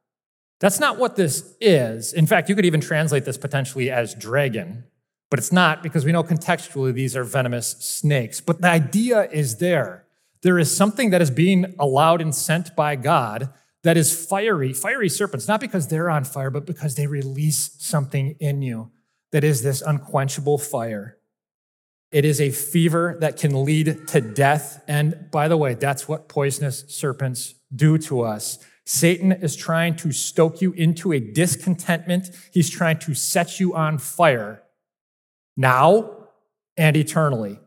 That's 0.62 0.78
not 0.78 0.96
what 0.96 1.16
this 1.16 1.56
is. 1.60 2.12
In 2.12 2.24
fact, 2.24 2.48
you 2.48 2.54
could 2.54 2.64
even 2.64 2.80
translate 2.80 3.24
this 3.24 3.36
potentially 3.36 3.90
as 3.90 4.14
dragon, 4.14 4.84
but 5.28 5.40
it's 5.40 5.50
not 5.50 5.82
because 5.82 6.04
we 6.04 6.12
know 6.12 6.22
contextually 6.22 6.94
these 6.94 7.16
are 7.16 7.24
venomous 7.24 7.72
snakes. 7.80 8.40
But 8.40 8.60
the 8.60 8.68
idea 8.68 9.28
is 9.32 9.56
there. 9.56 10.04
There 10.42 10.60
is 10.60 10.74
something 10.74 11.10
that 11.10 11.20
is 11.20 11.32
being 11.32 11.74
allowed 11.80 12.20
and 12.20 12.32
sent 12.32 12.76
by 12.76 12.94
God 12.94 13.52
that 13.82 13.96
is 13.96 14.14
fiery, 14.14 14.72
fiery 14.72 15.08
serpents, 15.08 15.48
not 15.48 15.60
because 15.60 15.88
they're 15.88 16.08
on 16.08 16.22
fire, 16.22 16.50
but 16.50 16.64
because 16.64 16.94
they 16.94 17.08
release 17.08 17.74
something 17.80 18.36
in 18.38 18.62
you 18.62 18.92
that 19.32 19.42
is 19.42 19.64
this 19.64 19.82
unquenchable 19.82 20.58
fire. 20.58 21.18
It 22.12 22.24
is 22.24 22.40
a 22.40 22.50
fever 22.50 23.16
that 23.18 23.36
can 23.36 23.64
lead 23.64 24.06
to 24.08 24.20
death. 24.20 24.80
And 24.86 25.28
by 25.32 25.48
the 25.48 25.56
way, 25.56 25.74
that's 25.74 26.06
what 26.06 26.28
poisonous 26.28 26.84
serpents 26.86 27.56
do 27.74 27.98
to 27.98 28.20
us. 28.20 28.60
Satan 28.84 29.32
is 29.32 29.54
trying 29.54 29.96
to 29.96 30.12
stoke 30.12 30.60
you 30.60 30.72
into 30.72 31.12
a 31.12 31.20
discontentment. 31.20 32.30
He's 32.52 32.68
trying 32.68 32.98
to 33.00 33.14
set 33.14 33.60
you 33.60 33.74
on 33.74 33.98
fire 33.98 34.62
now 35.56 36.10
and 36.76 36.96
eternally. 36.96 37.60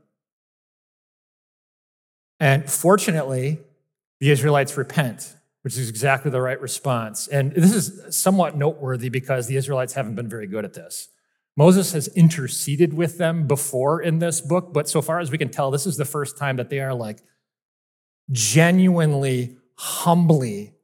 And 2.39 2.69
fortunately, 2.69 3.59
the 4.19 4.29
Israelites 4.29 4.75
repent, 4.75 5.35
which 5.61 5.77
is 5.77 5.89
exactly 5.89 6.31
the 6.31 6.41
right 6.41 6.59
response. 6.59 7.27
And 7.27 7.53
this 7.53 7.73
is 7.73 8.15
somewhat 8.15 8.57
noteworthy 8.57 9.09
because 9.09 9.47
the 9.47 9.55
Israelites 9.55 9.93
haven't 9.93 10.15
been 10.15 10.29
very 10.29 10.47
good 10.47 10.65
at 10.65 10.73
this. 10.73 11.09
Moses 11.57 11.93
has 11.93 12.09
interceded 12.09 12.93
with 12.93 13.17
them 13.17 13.47
before 13.47 14.01
in 14.01 14.19
this 14.19 14.41
book, 14.41 14.73
but 14.73 14.89
so 14.89 15.01
far 15.01 15.19
as 15.19 15.31
we 15.31 15.37
can 15.37 15.49
tell, 15.49 15.71
this 15.71 15.85
is 15.85 15.95
the 15.95 16.03
first 16.03 16.37
time 16.37 16.57
that 16.57 16.69
they 16.69 16.81
are 16.81 16.93
like 16.93 17.19
genuinely, 18.31 19.55
humbly 19.75 20.74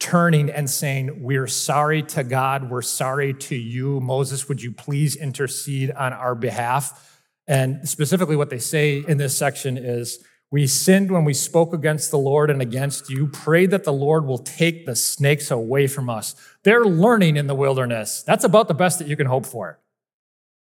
turning 0.00 0.50
and 0.50 0.68
saying, 0.68 1.22
We're 1.22 1.46
sorry 1.46 2.02
to 2.02 2.24
God. 2.24 2.68
We're 2.68 2.82
sorry 2.82 3.34
to 3.34 3.54
you. 3.54 4.00
Moses, 4.00 4.48
would 4.48 4.60
you 4.60 4.72
please 4.72 5.14
intercede 5.14 5.92
on 5.92 6.12
our 6.12 6.34
behalf? 6.34 7.20
And 7.46 7.88
specifically, 7.88 8.36
what 8.36 8.50
they 8.50 8.58
say 8.58 9.04
in 9.06 9.18
this 9.18 9.36
section 9.36 9.76
is, 9.76 10.24
We 10.50 10.66
sinned 10.66 11.12
when 11.12 11.24
we 11.24 11.34
spoke 11.34 11.72
against 11.72 12.10
the 12.10 12.18
Lord 12.18 12.50
and 12.50 12.60
against 12.60 13.10
you. 13.10 13.28
Pray 13.28 13.66
that 13.66 13.84
the 13.84 13.92
Lord 13.92 14.24
will 14.26 14.38
take 14.38 14.86
the 14.86 14.96
snakes 14.96 15.50
away 15.50 15.86
from 15.86 16.10
us. 16.10 16.34
They're 16.64 16.84
learning 16.84 17.36
in 17.36 17.46
the 17.46 17.54
wilderness. 17.54 18.22
That's 18.22 18.44
about 18.44 18.66
the 18.66 18.74
best 18.74 18.98
that 18.98 19.06
you 19.06 19.16
can 19.16 19.26
hope 19.26 19.46
for. 19.46 19.78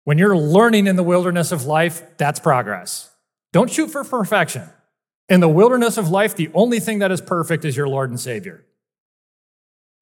When 0.04 0.18
you're 0.18 0.36
learning 0.36 0.86
in 0.86 0.94
the 0.94 1.02
wilderness 1.02 1.50
of 1.50 1.64
life, 1.64 2.02
that's 2.16 2.38
progress. 2.38 3.10
Don't 3.52 3.70
shoot 3.70 3.88
for 3.88 4.04
perfection. 4.04 4.68
In 5.28 5.40
the 5.40 5.48
wilderness 5.48 5.96
of 5.96 6.10
life, 6.10 6.36
the 6.36 6.50
only 6.54 6.78
thing 6.78 7.00
that 7.00 7.10
is 7.10 7.20
perfect 7.20 7.64
is 7.64 7.76
your 7.76 7.88
Lord 7.88 8.10
and 8.10 8.20
Savior. 8.20 8.65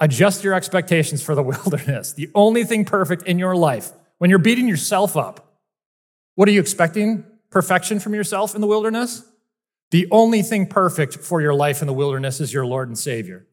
Adjust 0.05 0.45
your 0.45 0.53
expectations 0.53 1.23
for 1.23 1.35
the 1.35 1.43
wilderness. 1.55 2.13
The 2.13 2.31
only 2.35 2.65
thing 2.65 2.85
perfect 2.85 3.23
in 3.23 3.39
your 3.39 3.57
life, 3.57 3.91
when 4.19 4.29
you're 4.29 4.39
beating 4.39 4.69
yourself 4.69 5.17
up, 5.17 5.59
what 6.35 6.47
are 6.47 6.53
you 6.53 6.61
expecting? 6.61 7.25
Perfection 7.49 7.99
from 8.01 8.15
yourself 8.15 8.55
in 8.55 8.61
the 8.61 8.67
wilderness? 8.67 9.25
The 9.93 10.07
only 10.11 10.43
thing 10.43 10.67
perfect 10.67 11.15
for 11.15 11.41
your 11.41 11.55
life 11.55 11.81
in 11.81 11.87
the 11.87 11.95
wilderness 11.95 12.39
is 12.39 12.53
your 12.53 12.67
Lord 12.67 12.89
and 12.89 12.99
Savior. 12.99 13.47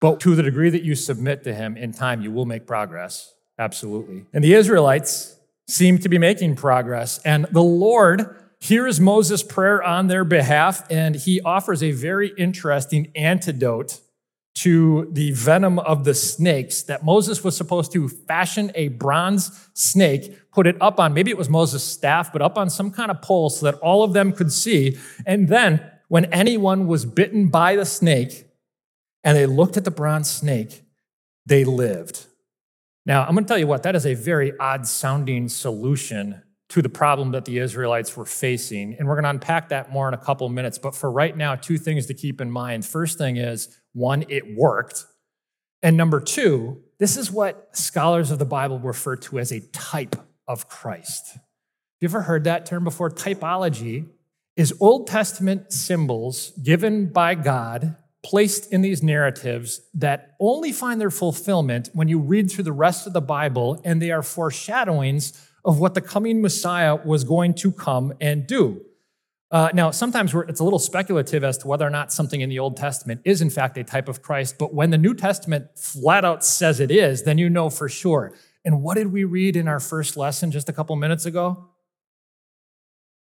But 0.00 0.18
to 0.20 0.34
the 0.34 0.42
degree 0.42 0.70
that 0.70 0.82
you 0.82 0.96
submit 0.96 1.44
to 1.44 1.54
Him 1.54 1.76
in 1.76 1.92
time, 1.92 2.20
you 2.20 2.32
will 2.32 2.46
make 2.46 2.66
progress. 2.66 3.32
Absolutely. 3.56 4.24
And 4.32 4.42
the 4.42 4.54
Israelites 4.54 5.36
seem 5.68 5.98
to 5.98 6.08
be 6.08 6.18
making 6.18 6.56
progress. 6.56 7.18
And 7.18 7.46
the 7.52 7.62
Lord 7.62 8.34
hears 8.58 8.98
Moses' 8.98 9.44
prayer 9.44 9.84
on 9.84 10.08
their 10.08 10.24
behalf, 10.24 10.84
and 10.90 11.14
He 11.14 11.40
offers 11.42 11.80
a 11.80 11.92
very 11.92 12.32
interesting 12.36 13.12
antidote 13.14 14.00
to 14.56 15.06
the 15.12 15.32
venom 15.32 15.78
of 15.78 16.04
the 16.04 16.14
snakes 16.14 16.82
that 16.84 17.04
Moses 17.04 17.44
was 17.44 17.54
supposed 17.54 17.92
to 17.92 18.08
fashion 18.08 18.72
a 18.74 18.88
bronze 18.88 19.68
snake, 19.74 20.50
put 20.50 20.66
it 20.66 20.80
up 20.80 20.98
on, 20.98 21.12
maybe 21.12 21.30
it 21.30 21.36
was 21.36 21.50
Moses' 21.50 21.84
staff, 21.84 22.32
but 22.32 22.40
up 22.40 22.56
on 22.56 22.70
some 22.70 22.90
kind 22.90 23.10
of 23.10 23.20
pole 23.20 23.50
so 23.50 23.70
that 23.70 23.78
all 23.80 24.02
of 24.02 24.14
them 24.14 24.32
could 24.32 24.50
see. 24.50 24.96
And 25.26 25.48
then 25.48 25.84
when 26.08 26.24
anyone 26.26 26.86
was 26.86 27.04
bitten 27.04 27.48
by 27.48 27.76
the 27.76 27.84
snake 27.84 28.46
and 29.22 29.36
they 29.36 29.44
looked 29.44 29.76
at 29.76 29.84
the 29.84 29.90
bronze 29.90 30.30
snake, 30.30 30.84
they 31.44 31.64
lived. 31.64 32.24
Now, 33.04 33.24
I'm 33.24 33.34
going 33.34 33.44
to 33.44 33.48
tell 33.48 33.58
you 33.58 33.66
what, 33.66 33.82
that 33.82 33.94
is 33.94 34.06
a 34.06 34.14
very 34.14 34.56
odd 34.58 34.86
sounding 34.86 35.50
solution 35.50 36.42
to 36.70 36.82
the 36.82 36.88
problem 36.88 37.30
that 37.32 37.44
the 37.44 37.58
Israelites 37.58 38.16
were 38.16 38.24
facing. 38.24 38.94
And 38.94 39.06
we're 39.06 39.14
going 39.14 39.24
to 39.24 39.30
unpack 39.30 39.68
that 39.68 39.92
more 39.92 40.08
in 40.08 40.14
a 40.14 40.18
couple 40.18 40.48
minutes. 40.48 40.78
But 40.78 40.94
for 40.94 41.10
right 41.10 41.36
now, 41.36 41.54
two 41.54 41.78
things 41.78 42.06
to 42.06 42.14
keep 42.14 42.40
in 42.40 42.50
mind. 42.50 42.84
First 42.84 43.18
thing 43.18 43.36
is 43.36 43.68
one, 43.96 44.24
it 44.28 44.56
worked. 44.56 45.06
And 45.82 45.96
number 45.96 46.20
two, 46.20 46.82
this 46.98 47.16
is 47.16 47.30
what 47.30 47.68
scholars 47.72 48.30
of 48.30 48.38
the 48.38 48.44
Bible 48.44 48.78
refer 48.78 49.16
to 49.16 49.38
as 49.38 49.50
a 49.50 49.60
type 49.72 50.16
of 50.46 50.68
Christ. 50.68 51.32
Have 51.34 51.42
you 52.00 52.08
ever 52.08 52.22
heard 52.22 52.44
that 52.44 52.66
term 52.66 52.84
before? 52.84 53.10
Typology 53.10 54.06
is 54.54 54.74
Old 54.80 55.06
Testament 55.06 55.72
symbols 55.72 56.50
given 56.62 57.06
by 57.06 57.34
God 57.34 57.96
placed 58.22 58.72
in 58.72 58.82
these 58.82 59.02
narratives 59.02 59.80
that 59.94 60.34
only 60.40 60.72
find 60.72 61.00
their 61.00 61.10
fulfillment 61.10 61.88
when 61.94 62.08
you 62.08 62.18
read 62.18 62.50
through 62.50 62.64
the 62.64 62.72
rest 62.72 63.06
of 63.06 63.12
the 63.12 63.20
Bible, 63.20 63.80
and 63.84 64.02
they 64.02 64.10
are 64.10 64.22
foreshadowings 64.22 65.48
of 65.64 65.78
what 65.78 65.94
the 65.94 66.00
coming 66.00 66.42
Messiah 66.42 66.96
was 66.96 67.24
going 67.24 67.54
to 67.54 67.72
come 67.72 68.12
and 68.20 68.46
do. 68.46 68.84
Uh, 69.50 69.70
now, 69.72 69.92
sometimes 69.92 70.34
it's 70.48 70.58
a 70.58 70.64
little 70.64 70.78
speculative 70.78 71.44
as 71.44 71.56
to 71.58 71.68
whether 71.68 71.86
or 71.86 71.90
not 71.90 72.12
something 72.12 72.40
in 72.40 72.48
the 72.48 72.58
Old 72.58 72.76
Testament 72.76 73.20
is, 73.24 73.40
in 73.40 73.50
fact, 73.50 73.78
a 73.78 73.84
type 73.84 74.08
of 74.08 74.20
Christ, 74.20 74.56
but 74.58 74.74
when 74.74 74.90
the 74.90 74.98
New 74.98 75.14
Testament 75.14 75.78
flat 75.78 76.24
out 76.24 76.44
says 76.44 76.80
it 76.80 76.90
is, 76.90 77.22
then 77.22 77.38
you 77.38 77.48
know 77.48 77.70
for 77.70 77.88
sure. 77.88 78.34
And 78.64 78.82
what 78.82 78.96
did 78.96 79.12
we 79.12 79.22
read 79.22 79.54
in 79.54 79.68
our 79.68 79.78
first 79.78 80.16
lesson 80.16 80.50
just 80.50 80.68
a 80.68 80.72
couple 80.72 80.96
minutes 80.96 81.26
ago? 81.26 81.68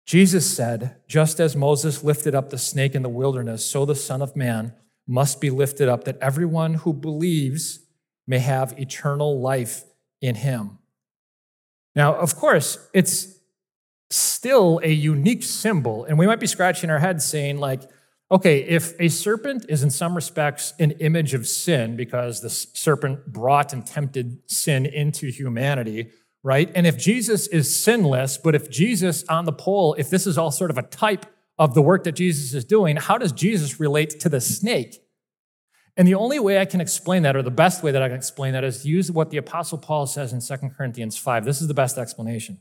Jesus 0.06 0.56
said, 0.56 0.98
Just 1.08 1.40
as 1.40 1.56
Moses 1.56 2.04
lifted 2.04 2.36
up 2.36 2.50
the 2.50 2.58
snake 2.60 2.94
in 2.94 3.02
the 3.02 3.10
wilderness, 3.10 3.66
so 3.66 3.86
the 3.86 3.96
Son 3.96 4.22
of 4.22 4.36
Man 4.36 4.74
must 5.08 5.42
be 5.42 5.50
lifted 5.50 5.90
up, 5.90 6.04
that 6.04 6.20
everyone 6.22 6.76
who 6.76 6.94
believes 6.94 7.80
may 8.28 8.40
have 8.40 8.78
eternal 8.80 9.42
life 9.42 9.84
in 10.22 10.36
him. 10.36 10.78
Now, 11.96 12.16
of 12.16 12.36
course, 12.36 12.90
it's 12.94 13.33
still 14.16 14.80
a 14.84 14.92
unique 14.92 15.44
symbol, 15.44 16.06
and 16.06 16.18
we 16.18 16.28
might 16.28 16.40
be 16.40 16.48
scratching 16.48 16.90
our 16.90 17.00
heads 17.00 17.26
saying, 17.26 17.58
like, 17.58 17.82
okay, 18.32 18.60
if 18.60 19.00
a 19.00 19.10
serpent 19.10 19.66
is 19.70 19.84
in 19.84 19.90
some 19.90 20.16
respects 20.16 20.74
an 20.80 20.92
image 20.92 21.34
of 21.34 21.48
sin 21.48 21.96
because 21.96 22.42
the 22.42 22.50
serpent 22.50 23.28
brought 23.28 23.74
and 23.74 23.86
tempted 23.86 24.40
sin 24.50 24.86
into 24.86 25.28
humanity, 25.28 26.10
right? 26.42 26.72
And 26.76 26.88
if 26.88 26.98
Jesus 26.98 27.48
is 27.48 27.84
sinless, 27.84 28.38
but 28.38 28.56
if 28.56 28.70
Jesus 28.70 29.24
on 29.30 29.46
the 29.46 29.54
pole, 29.54 29.96
if 29.98 30.10
this 30.10 30.26
is 30.26 30.38
all 30.38 30.52
sort 30.52 30.72
of 30.72 30.78
a 30.78 30.84
type 30.84 31.26
of 31.60 31.74
the 31.74 31.82
work 31.82 32.04
that 32.06 32.14
Jesus 32.14 32.54
is 32.54 32.66
doing, 32.66 32.96
how 32.96 33.18
does 33.18 33.32
Jesus 33.32 33.80
relate 33.80 34.20
to 34.22 34.30
the 34.30 34.42
snake? 34.42 35.00
And 35.96 36.08
the 36.08 36.16
only 36.16 36.40
way 36.40 36.60
I 36.60 36.66
can 36.66 36.82
explain 36.82 37.22
that, 37.24 37.36
or 37.36 37.44
the 37.44 37.52
best 37.52 37.84
way 37.84 37.92
that 37.92 38.02
I 38.02 38.08
can 38.08 38.18
explain 38.18 38.54
that, 38.54 38.64
is 38.64 38.84
use 38.84 39.12
what 39.12 39.30
the 39.30 39.38
Apostle 39.38 39.78
Paul 39.78 40.08
says 40.08 40.34
in 40.34 40.42
2 40.42 40.70
Corinthians 40.70 41.18
5. 41.18 41.46
This 41.46 41.62
is 41.62 41.68
the 41.68 41.76
best 41.76 42.00
explanation. 42.00 42.60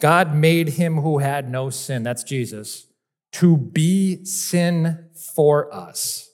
God 0.00 0.34
made 0.34 0.70
him 0.70 0.98
who 0.98 1.18
had 1.18 1.50
no 1.50 1.70
sin, 1.70 2.02
that's 2.02 2.22
Jesus, 2.22 2.86
to 3.32 3.56
be 3.56 4.24
sin 4.24 5.08
for 5.34 5.72
us, 5.74 6.30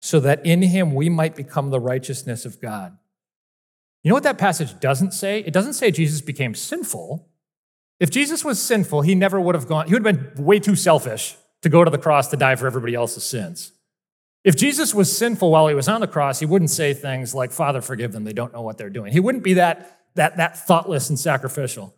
so 0.00 0.20
that 0.20 0.44
in 0.44 0.62
him 0.62 0.94
we 0.94 1.08
might 1.08 1.34
become 1.34 1.70
the 1.70 1.80
righteousness 1.80 2.44
of 2.44 2.60
God. 2.60 2.96
You 4.02 4.10
know 4.10 4.14
what 4.14 4.24
that 4.24 4.38
passage 4.38 4.78
doesn't 4.80 5.12
say? 5.12 5.40
It 5.40 5.52
doesn't 5.52 5.74
say 5.74 5.90
Jesus 5.90 6.20
became 6.20 6.54
sinful. 6.54 7.28
If 8.00 8.10
Jesus 8.10 8.44
was 8.44 8.60
sinful, 8.60 9.02
he 9.02 9.14
never 9.14 9.40
would 9.40 9.54
have 9.54 9.68
gone, 9.68 9.86
he 9.86 9.94
would 9.94 10.04
have 10.04 10.34
been 10.34 10.44
way 10.44 10.58
too 10.58 10.76
selfish 10.76 11.36
to 11.62 11.68
go 11.68 11.84
to 11.84 11.90
the 11.90 11.98
cross 11.98 12.28
to 12.28 12.36
die 12.36 12.56
for 12.56 12.66
everybody 12.66 12.94
else's 12.94 13.24
sins. 13.24 13.72
If 14.44 14.56
Jesus 14.56 14.92
was 14.92 15.16
sinful 15.16 15.50
while 15.50 15.68
he 15.68 15.74
was 15.74 15.88
on 15.88 16.00
the 16.00 16.08
cross, 16.08 16.40
he 16.40 16.46
wouldn't 16.46 16.70
say 16.70 16.94
things 16.94 17.32
like, 17.32 17.52
Father, 17.52 17.80
forgive 17.80 18.12
them, 18.12 18.24
they 18.24 18.32
don't 18.32 18.52
know 18.52 18.62
what 18.62 18.76
they're 18.76 18.90
doing. 18.90 19.12
He 19.12 19.20
wouldn't 19.20 19.44
be 19.44 19.54
that, 19.54 20.00
that, 20.16 20.36
that 20.36 20.66
thoughtless 20.66 21.08
and 21.08 21.18
sacrificial. 21.18 21.94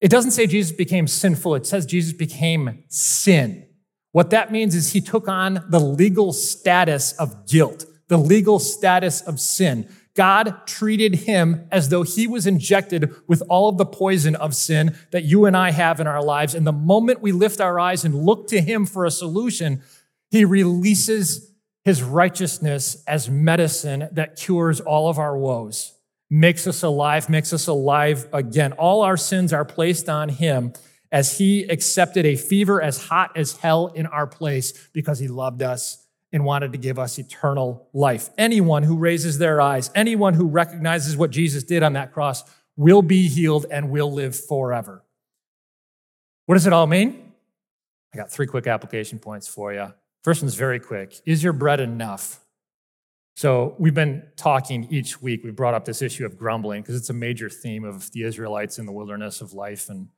It 0.00 0.10
doesn't 0.10 0.30
say 0.30 0.46
Jesus 0.46 0.72
became 0.72 1.06
sinful, 1.06 1.54
it 1.54 1.66
says 1.66 1.86
Jesus 1.86 2.12
became 2.12 2.84
sin. 2.88 3.66
What 4.12 4.30
that 4.30 4.50
means 4.50 4.74
is 4.74 4.92
he 4.92 5.00
took 5.00 5.28
on 5.28 5.64
the 5.68 5.78
legal 5.78 6.32
status 6.32 7.12
of 7.12 7.46
guilt, 7.46 7.84
the 8.08 8.18
legal 8.18 8.58
status 8.58 9.20
of 9.20 9.38
sin. 9.38 9.88
God 10.16 10.66
treated 10.66 11.14
him 11.14 11.68
as 11.70 11.88
though 11.88 12.02
he 12.02 12.26
was 12.26 12.46
injected 12.46 13.14
with 13.28 13.42
all 13.48 13.68
of 13.68 13.78
the 13.78 13.86
poison 13.86 14.34
of 14.34 14.54
sin 14.54 14.96
that 15.12 15.24
you 15.24 15.46
and 15.46 15.56
I 15.56 15.70
have 15.70 16.00
in 16.00 16.08
our 16.08 16.22
lives. 16.22 16.54
And 16.54 16.66
the 16.66 16.72
moment 16.72 17.22
we 17.22 17.30
lift 17.30 17.60
our 17.60 17.78
eyes 17.78 18.04
and 18.04 18.14
look 18.14 18.48
to 18.48 18.60
him 18.60 18.86
for 18.86 19.04
a 19.04 19.10
solution, 19.10 19.82
he 20.30 20.44
releases 20.44 21.52
his 21.84 22.02
righteousness 22.02 23.02
as 23.06 23.30
medicine 23.30 24.08
that 24.12 24.36
cures 24.36 24.80
all 24.80 25.08
of 25.08 25.18
our 25.18 25.38
woes, 25.38 25.94
makes 26.30 26.66
us 26.66 26.82
alive, 26.82 27.28
makes 27.28 27.52
us 27.52 27.66
alive 27.66 28.28
again. 28.32 28.72
All 28.72 29.02
our 29.02 29.16
sins 29.16 29.52
are 29.52 29.64
placed 29.64 30.08
on 30.08 30.28
him 30.28 30.72
as 31.12 31.38
he 31.38 31.64
accepted 31.64 32.24
a 32.24 32.36
fever 32.36 32.80
as 32.80 33.06
hot 33.06 33.36
as 33.36 33.56
hell 33.56 33.88
in 33.88 34.06
our 34.06 34.28
place 34.28 34.72
because 34.92 35.18
he 35.18 35.26
loved 35.26 35.60
us 35.60 36.06
and 36.32 36.44
wanted 36.44 36.70
to 36.72 36.78
give 36.78 36.98
us 36.98 37.18
eternal 37.18 37.88
life. 37.92 38.30
Anyone 38.38 38.84
who 38.84 38.96
raises 38.96 39.38
their 39.38 39.60
eyes, 39.60 39.90
anyone 39.96 40.34
who 40.34 40.46
recognizes 40.46 41.16
what 41.16 41.30
Jesus 41.30 41.64
did 41.64 41.82
on 41.82 41.94
that 41.94 42.12
cross, 42.12 42.44
will 42.76 43.02
be 43.02 43.28
healed 43.28 43.66
and 43.70 43.90
will 43.90 44.12
live 44.12 44.38
forever. 44.38 45.02
What 46.46 46.54
does 46.54 46.68
it 46.68 46.72
all 46.72 46.86
mean? 46.86 47.32
I 48.14 48.16
got 48.16 48.30
three 48.30 48.46
quick 48.46 48.68
application 48.68 49.18
points 49.18 49.48
for 49.48 49.72
you. 49.72 49.92
First 50.22 50.42
one's 50.42 50.54
very 50.54 50.78
quick 50.78 51.20
Is 51.26 51.42
your 51.42 51.52
bread 51.52 51.80
enough? 51.80 52.40
So, 53.40 53.74
we've 53.78 53.94
been 53.94 54.22
talking 54.36 54.86
each 54.90 55.22
week, 55.22 55.42
we 55.42 55.50
brought 55.50 55.72
up 55.72 55.86
this 55.86 56.02
issue 56.02 56.26
of 56.26 56.36
grumbling 56.36 56.82
because 56.82 56.94
it's 56.94 57.08
a 57.08 57.14
major 57.14 57.48
theme 57.48 57.84
of 57.84 58.12
the 58.12 58.24
Israelites 58.24 58.78
in 58.78 58.84
the 58.84 58.92
wilderness 58.92 59.40
of 59.40 59.54
life. 59.54 59.88
And 59.88 60.08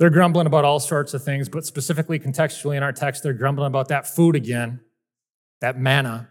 they're 0.00 0.10
grumbling 0.10 0.48
about 0.48 0.64
all 0.64 0.80
sorts 0.80 1.14
of 1.14 1.22
things, 1.22 1.48
but 1.48 1.64
specifically 1.64 2.18
contextually 2.18 2.76
in 2.76 2.82
our 2.82 2.92
text, 2.92 3.22
they're 3.22 3.34
grumbling 3.34 3.68
about 3.68 3.86
that 3.90 4.04
food 4.04 4.34
again, 4.34 4.80
that 5.60 5.78
manna. 5.78 6.28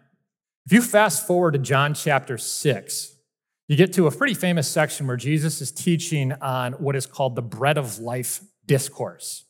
If 0.65 0.73
you 0.73 0.81
fast 0.81 1.25
forward 1.25 1.53
to 1.53 1.57
John 1.57 1.93
chapter 1.93 2.37
6, 2.37 3.15
you 3.69 3.77
get 3.77 3.93
to 3.93 4.05
a 4.07 4.11
pretty 4.11 4.33
famous 4.33 4.67
section 4.67 5.07
where 5.07 5.15
Jesus 5.15 5.61
is 5.61 5.71
teaching 5.71 6.33
on 6.41 6.73
what 6.73 6.97
is 6.97 7.05
called 7.05 7.37
the 7.37 7.41
bread 7.41 7.77
of 7.77 7.97
life 7.97 8.41
discourse. 8.65 9.45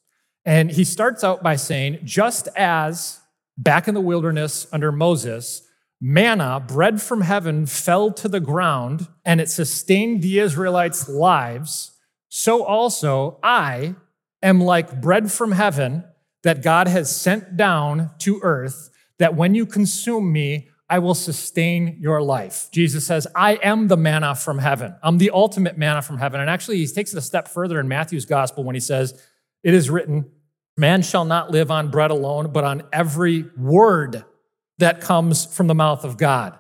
And 0.46 0.70
he 0.70 0.84
starts 0.84 1.24
out 1.24 1.42
by 1.42 1.56
saying, 1.56 2.02
just 2.04 2.48
as 2.56 3.22
back 3.58 3.88
in 3.88 3.96
the 3.96 4.02
wilderness 4.02 4.68
under 4.72 4.92
Moses, 4.92 5.64
manna, 6.02 6.64
bread 6.66 7.02
from 7.02 7.22
heaven, 7.22 7.66
fell 7.66 8.12
to 8.14 8.28
the 8.28 8.40
ground 8.40 9.08
and 9.26 9.42
it 9.42 9.50
sustained 9.50 10.22
the 10.22 10.40
Israelites' 10.40 11.10
lives, 11.10 11.92
so 12.30 12.64
also 12.64 13.40
I 13.44 13.96
am 14.42 14.62
like 14.62 15.02
bread 15.02 15.32
from 15.32 15.52
heaven 15.52 16.04
that 16.44 16.64
God 16.64 16.88
has 16.88 17.14
sent 17.14 17.58
down 17.58 18.12
to 18.20 18.40
earth, 18.44 18.90
that 19.18 19.36
when 19.36 19.56
you 19.56 19.66
consume 19.66 20.32
me, 20.32 20.70
I 20.90 21.00
will 21.00 21.14
sustain 21.14 21.98
your 22.00 22.22
life. 22.22 22.68
Jesus 22.72 23.06
says, 23.06 23.28
I 23.36 23.56
am 23.56 23.90
the 23.90 23.98
manna 23.98 24.34
from 24.34 24.58
heaven. 24.58 24.96
I'm 25.04 25.20
the 25.20 25.30
ultimate 25.32 25.78
manna 25.78 26.02
from 26.02 26.18
heaven. 26.18 26.42
And 26.42 26.50
actually, 26.50 26.78
he 26.78 26.88
takes 26.88 27.14
it 27.14 27.18
a 27.18 27.22
step 27.22 27.48
further 27.48 27.80
in 27.80 27.88
Matthew's 27.88 28.26
gospel 28.26 28.64
when 28.64 28.76
he 28.76 28.80
says, 28.80 29.22
It 29.62 29.76
is 29.76 29.90
written, 29.90 30.32
Man 30.78 31.04
shall 31.04 31.26
not 31.26 31.52
live 31.52 31.70
on 31.70 31.92
bread 31.92 32.10
alone, 32.10 32.52
but 32.52 32.64
on 32.64 32.84
every 32.92 33.46
word 33.56 34.24
that 34.80 35.02
comes 35.02 35.46
from 35.46 35.68
the 35.68 35.76
mouth 35.76 36.04
of 36.04 36.18
God. 36.18 36.58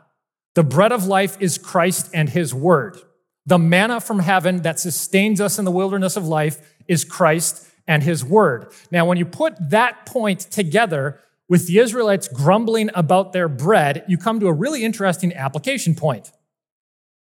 The 0.55 0.63
bread 0.63 0.91
of 0.91 1.05
life 1.05 1.38
is 1.39 1.57
Christ 1.57 2.09
and 2.13 2.29
his 2.29 2.53
word. 2.53 2.97
The 3.45 3.57
manna 3.57 3.99
from 3.99 4.19
heaven 4.19 4.61
that 4.61 4.79
sustains 4.79 5.41
us 5.41 5.57
in 5.57 5.65
the 5.65 5.71
wilderness 5.71 6.15
of 6.15 6.27
life 6.27 6.75
is 6.88 7.03
Christ 7.03 7.67
and 7.88 8.03
his 8.03 8.23
word. 8.23 8.71
Now, 8.91 9.05
when 9.05 9.17
you 9.17 9.25
put 9.25 9.55
that 9.71 10.05
point 10.05 10.41
together 10.41 11.19
with 11.47 11.65
the 11.65 11.79
Israelites 11.79 12.27
grumbling 12.27 12.89
about 12.93 13.33
their 13.33 13.47
bread, 13.47 14.03
you 14.07 14.17
come 14.17 14.39
to 14.39 14.47
a 14.47 14.53
really 14.53 14.83
interesting 14.83 15.33
application 15.33 15.95
point. 15.95 16.31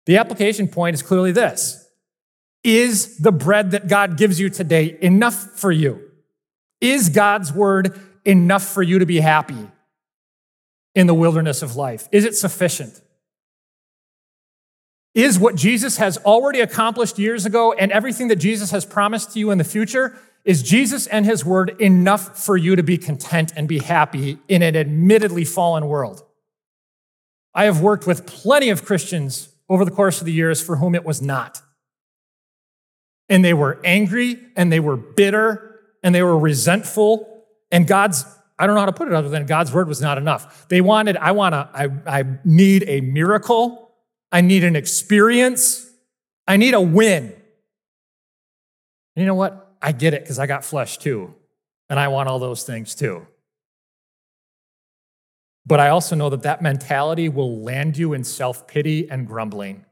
The 0.05 0.17
application 0.17 0.67
point 0.67 0.93
is 0.93 1.01
clearly 1.01 1.31
this 1.31 1.85
Is 2.63 3.17
the 3.17 3.31
bread 3.31 3.71
that 3.71 3.87
God 3.87 4.17
gives 4.17 4.39
you 4.39 4.49
today 4.49 4.97
enough 5.01 5.35
for 5.35 5.71
you? 5.71 6.09
Is 6.79 7.09
God's 7.09 7.51
word 7.51 7.99
enough 8.25 8.63
for 8.63 8.83
you 8.83 8.99
to 8.99 9.05
be 9.05 9.19
happy? 9.19 9.69
In 10.95 11.07
the 11.07 11.13
wilderness 11.13 11.61
of 11.61 11.75
life? 11.75 12.07
Is 12.11 12.25
it 12.25 12.35
sufficient? 12.35 13.01
Is 15.15 15.37
what 15.37 15.55
Jesus 15.55 15.97
has 15.97 16.17
already 16.19 16.59
accomplished 16.59 17.19
years 17.19 17.45
ago 17.45 17.73
and 17.73 17.91
everything 17.91 18.29
that 18.29 18.37
Jesus 18.37 18.71
has 18.71 18.83
promised 18.83 19.33
to 19.33 19.39
you 19.39 19.51
in 19.51 19.59
the 19.59 19.63
future, 19.63 20.17
is 20.43 20.63
Jesus 20.63 21.07
and 21.07 21.25
his 21.25 21.45
word 21.45 21.79
enough 21.79 22.43
for 22.43 22.57
you 22.57 22.75
to 22.75 22.83
be 22.83 22.97
content 22.97 23.53
and 23.55 23.67
be 23.67 23.79
happy 23.79 24.39
in 24.47 24.61
an 24.61 24.75
admittedly 24.75 25.45
fallen 25.45 25.87
world? 25.87 26.23
I 27.53 27.65
have 27.65 27.81
worked 27.81 28.07
with 28.07 28.25
plenty 28.25 28.69
of 28.69 28.83
Christians 28.83 29.49
over 29.69 29.85
the 29.85 29.91
course 29.91 30.19
of 30.19 30.25
the 30.25 30.33
years 30.33 30.61
for 30.61 30.77
whom 30.77 30.95
it 30.95 31.05
was 31.05 31.21
not. 31.21 31.61
And 33.29 33.45
they 33.45 33.53
were 33.53 33.79
angry 33.85 34.39
and 34.55 34.71
they 34.71 34.79
were 34.79 34.97
bitter 34.97 35.79
and 36.01 36.13
they 36.13 36.23
were 36.23 36.37
resentful. 36.37 37.45
And 37.71 37.87
God's 37.87 38.25
I 38.59 38.65
don't 38.67 38.75
know 38.75 38.81
how 38.81 38.85
to 38.85 38.93
put 38.93 39.07
it 39.07 39.13
other 39.13 39.29
than 39.29 39.45
God's 39.45 39.73
word 39.73 39.87
was 39.87 40.01
not 40.01 40.17
enough. 40.17 40.67
They 40.67 40.81
wanted, 40.81 41.17
I 41.17 41.31
want 41.31 41.53
to, 41.53 41.69
I, 41.73 42.19
I 42.19 42.23
need 42.45 42.83
a 42.87 43.01
miracle. 43.01 43.91
I 44.31 44.41
need 44.41 44.63
an 44.63 44.75
experience. 44.75 45.89
I 46.47 46.57
need 46.57 46.73
a 46.73 46.81
win. 46.81 47.33
you 49.15 49.25
know 49.25 49.35
what? 49.35 49.75
I 49.81 49.91
get 49.91 50.13
it 50.13 50.23
because 50.23 50.39
I 50.39 50.45
got 50.45 50.63
flesh 50.63 50.97
too. 50.97 51.33
And 51.89 51.99
I 51.99 52.07
want 52.07 52.29
all 52.29 52.39
those 52.39 52.63
things 52.63 52.95
too. 52.95 53.27
But 55.65 55.79
I 55.79 55.89
also 55.89 56.15
know 56.15 56.29
that 56.29 56.43
that 56.43 56.61
mentality 56.61 57.29
will 57.29 57.61
land 57.61 57.97
you 57.97 58.13
in 58.13 58.23
self 58.23 58.67
pity 58.67 59.09
and 59.09 59.27
grumbling. 59.27 59.85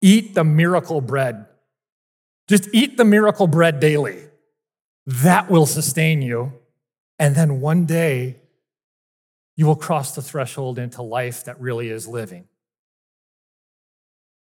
Eat 0.00 0.34
the 0.34 0.44
miracle 0.44 1.00
bread. 1.00 1.46
Just 2.48 2.68
eat 2.72 2.96
the 2.96 3.04
miracle 3.04 3.46
bread 3.46 3.80
daily. 3.80 4.18
That 5.06 5.50
will 5.50 5.66
sustain 5.66 6.22
you. 6.22 6.52
And 7.18 7.34
then 7.34 7.60
one 7.60 7.86
day, 7.86 8.36
you 9.56 9.66
will 9.66 9.76
cross 9.76 10.14
the 10.14 10.22
threshold 10.22 10.78
into 10.78 11.02
life 11.02 11.44
that 11.44 11.60
really 11.60 11.88
is 11.88 12.08
living. 12.08 12.46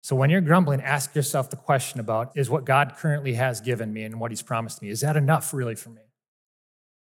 So 0.02 0.16
when 0.16 0.30
you're 0.30 0.40
grumbling, 0.40 0.80
ask 0.80 1.14
yourself 1.14 1.48
the 1.48 1.56
question 1.56 2.00
about 2.00 2.32
is 2.36 2.50
what 2.50 2.64
God 2.64 2.94
currently 2.98 3.34
has 3.34 3.60
given 3.60 3.92
me 3.92 4.02
and 4.02 4.18
what 4.18 4.32
he's 4.32 4.42
promised 4.42 4.82
me, 4.82 4.90
is 4.90 5.00
that 5.00 5.16
enough 5.16 5.54
really 5.54 5.76
for 5.76 5.90
me? 5.90 6.02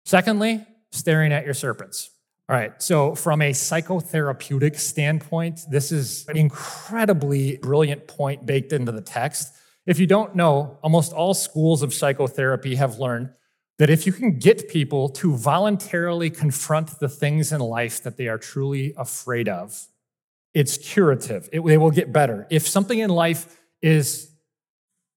Secondly, 0.06 0.66
staring 0.92 1.32
at 1.32 1.46
your 1.46 1.54
serpents. 1.54 2.10
All 2.50 2.56
right, 2.56 2.82
so 2.82 3.16
from 3.16 3.42
a 3.42 3.52
psychotherapeutic 3.52 4.78
standpoint, 4.78 5.62
this 5.70 5.92
is 5.92 6.28
an 6.28 6.36
incredibly 6.36 7.58
brilliant 7.58 8.08
point 8.08 8.46
baked 8.46 8.74
into 8.74 8.92
the 8.92 9.02
text. 9.02 9.54
If 9.90 9.98
you 9.98 10.06
don't 10.06 10.36
know, 10.36 10.78
almost 10.84 11.14
all 11.14 11.34
schools 11.34 11.82
of 11.82 11.96
psychotherapy 11.96 12.76
have 12.76 13.00
learned 13.00 13.32
that 13.80 13.90
if 13.90 14.06
you 14.06 14.14
can 14.14 14.38
get 14.38 14.70
people 14.70 15.10
to 15.10 15.36
voluntarily 15.36 16.30
confront 16.30 17.00
the 17.00 17.10
things 17.10 17.52
in 17.52 17.60
life 17.60 18.04
that 18.04 18.16
they 18.16 18.28
are 18.28 18.38
truly 18.38 18.94
afraid 18.96 19.50
of, 19.50 19.88
it's 20.54 20.78
curative. 20.78 21.50
It, 21.52 21.66
they 21.66 21.80
will 21.80 21.90
get 21.90 22.14
better. 22.14 22.46
If 22.52 22.68
something 22.68 23.00
in 23.00 23.10
life 23.10 23.60
is 23.82 24.30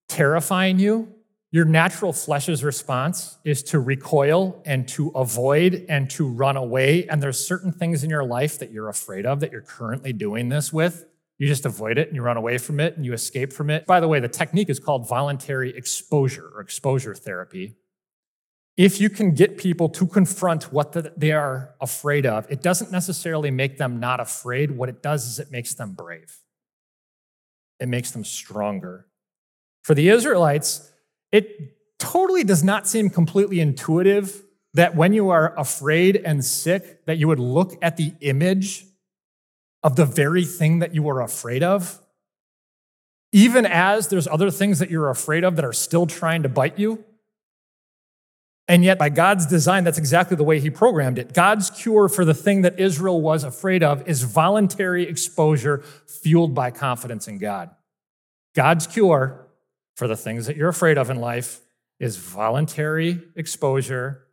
terrifying 0.09 0.79
you, 0.79 1.17
your 1.51 1.67
natural 1.67 2.15
flesh's 2.15 2.65
response 2.65 3.37
is 3.45 3.63
to 3.65 3.79
recoil 3.79 4.63
and 4.65 4.89
to 4.89 5.11
avoid 5.11 5.85
and 5.91 6.09
to 6.13 6.27
run 6.27 6.57
away. 6.57 7.07
And 7.09 7.23
there's 7.23 7.47
certain 7.47 7.73
things 7.73 8.05
in 8.05 8.09
your 8.09 8.25
life 8.25 8.59
that 8.61 8.73
you're 8.73 8.89
afraid 8.89 9.27
of 9.27 9.41
that 9.41 9.53
you're 9.53 9.61
currently 9.61 10.15
doing 10.15 10.49
this 10.49 10.73
with. 10.73 11.05
You 11.43 11.49
just 11.49 11.67
avoid 11.67 11.99
it 11.99 12.07
and 12.07 12.15
you 12.15 12.23
run 12.23 12.37
away 12.37 12.57
from 12.59 12.79
it 12.79 12.97
and 12.97 13.05
you 13.05 13.13
escape 13.13 13.53
from 13.53 13.69
it. 13.69 13.85
By 13.85 13.99
the 13.99 14.07
way, 14.07 14.21
the 14.21 14.29
technique 14.29 14.71
is 14.71 14.79
called 14.79 15.09
voluntary 15.09 15.77
exposure 15.77 16.51
or 16.55 16.61
exposure 16.61 17.15
therapy 17.15 17.77
if 18.77 19.01
you 19.01 19.11
can 19.11 19.35
get 19.35 19.59
people 19.59 19.89
to 19.91 20.07
confront 20.07 20.73
what 20.73 21.19
they 21.19 21.33
are 21.33 21.75
afraid 21.81 22.25
of, 22.25 22.51
it 22.51 22.63
doesn't 22.63 22.91
necessarily 22.91 23.51
make 23.51 23.77
them 23.77 24.01
not 24.01 24.19
afraid. 24.19 24.71
What 24.71 24.89
it 24.89 25.03
does 25.03 25.27
is 25.27 25.39
it 25.39 25.51
makes 25.51 25.75
them 25.75 25.93
brave, 25.93 26.39
it 27.79 27.89
makes 27.89 28.11
them 28.13 28.25
stronger. 28.25 29.07
For 29.83 29.95
the 29.95 30.09
Israelites, 30.09 30.91
it 31.33 31.77
totally 31.99 32.45
does 32.45 32.63
not 32.63 32.87
seem 32.87 33.11
completely 33.11 33.61
intuitive 33.61 34.43
that 34.75 34.95
when 34.95 35.13
you 35.13 35.29
are 35.29 35.59
afraid 35.59 36.17
and 36.17 36.43
sick, 36.45 37.05
that 37.05 37.19
you 37.19 37.29
would 37.29 37.41
look 37.41 37.77
at 37.83 37.97
the 37.97 38.15
image 38.21 38.87
of 39.83 39.97
the 39.97 40.07
very 40.07 40.45
thing 40.45 40.79
that 40.81 40.95
you 40.95 41.09
are 41.09 41.21
afraid 41.21 41.63
of. 41.63 42.01
Even 43.33 43.65
as 43.65 44.09
there's 44.09 44.29
other 44.29 44.51
things 44.51 44.79
that 44.79 44.91
you're 44.91 45.09
afraid 45.09 45.43
of 45.43 45.57
that 45.57 45.65
are 45.65 45.73
still 45.73 46.07
trying 46.07 46.43
to 46.43 46.49
bite 46.49 46.79
you, 46.79 47.05
and 48.69 48.85
yet, 48.85 48.97
by 48.99 49.09
God's 49.09 49.45
design, 49.45 49.85
that's 49.85 49.99
exactly 49.99 50.37
the 50.37 50.45
way 50.45 50.61
He 50.61 50.71
programmed 50.71 51.19
it. 51.19 51.35
God's 51.35 51.69
cure 51.69 52.09
for 52.09 52.25
the 52.25 52.35
thing 52.35 52.63
that 52.63 52.79
Israel 52.79 53.21
was 53.21 53.45
afraid 53.45 53.83
of 53.83 54.09
is 54.09 54.23
voluntary 54.23 55.07
exposure 55.07 55.83
fueled 56.07 56.55
by 56.55 56.71
confidence 56.71 57.27
in 57.27 57.39
God. 57.39 57.71
God's 58.55 58.87
cure 58.87 59.49
for 59.97 60.07
the 60.07 60.17
things 60.17 60.47
that 60.47 60.57
you're 60.57 60.69
afraid 60.69 60.97
of 60.97 61.11
in 61.11 61.17
life 61.17 61.61
is 61.99 62.17
voluntary 62.17 63.21
exposure 63.35 64.27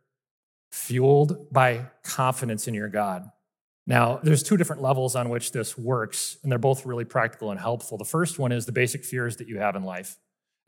fueled 0.70 1.52
by 1.52 1.86
confidence 2.02 2.68
in 2.68 2.74
your 2.74 2.88
God. 2.88 3.30
Now, 3.90 4.20
there's 4.22 4.44
two 4.44 4.56
different 4.56 4.82
levels 4.82 5.16
on 5.16 5.30
which 5.30 5.50
this 5.50 5.76
works, 5.76 6.36
and 6.44 6.52
they're 6.52 6.60
both 6.60 6.86
really 6.86 7.04
practical 7.04 7.50
and 7.50 7.58
helpful. 7.58 7.98
The 7.98 8.04
first 8.04 8.38
one 8.38 8.52
is 8.52 8.64
the 8.64 8.70
basic 8.70 9.04
fears 9.04 9.38
that 9.38 9.48
you 9.48 9.58
have 9.58 9.74
in 9.74 9.82
life. 9.82 10.16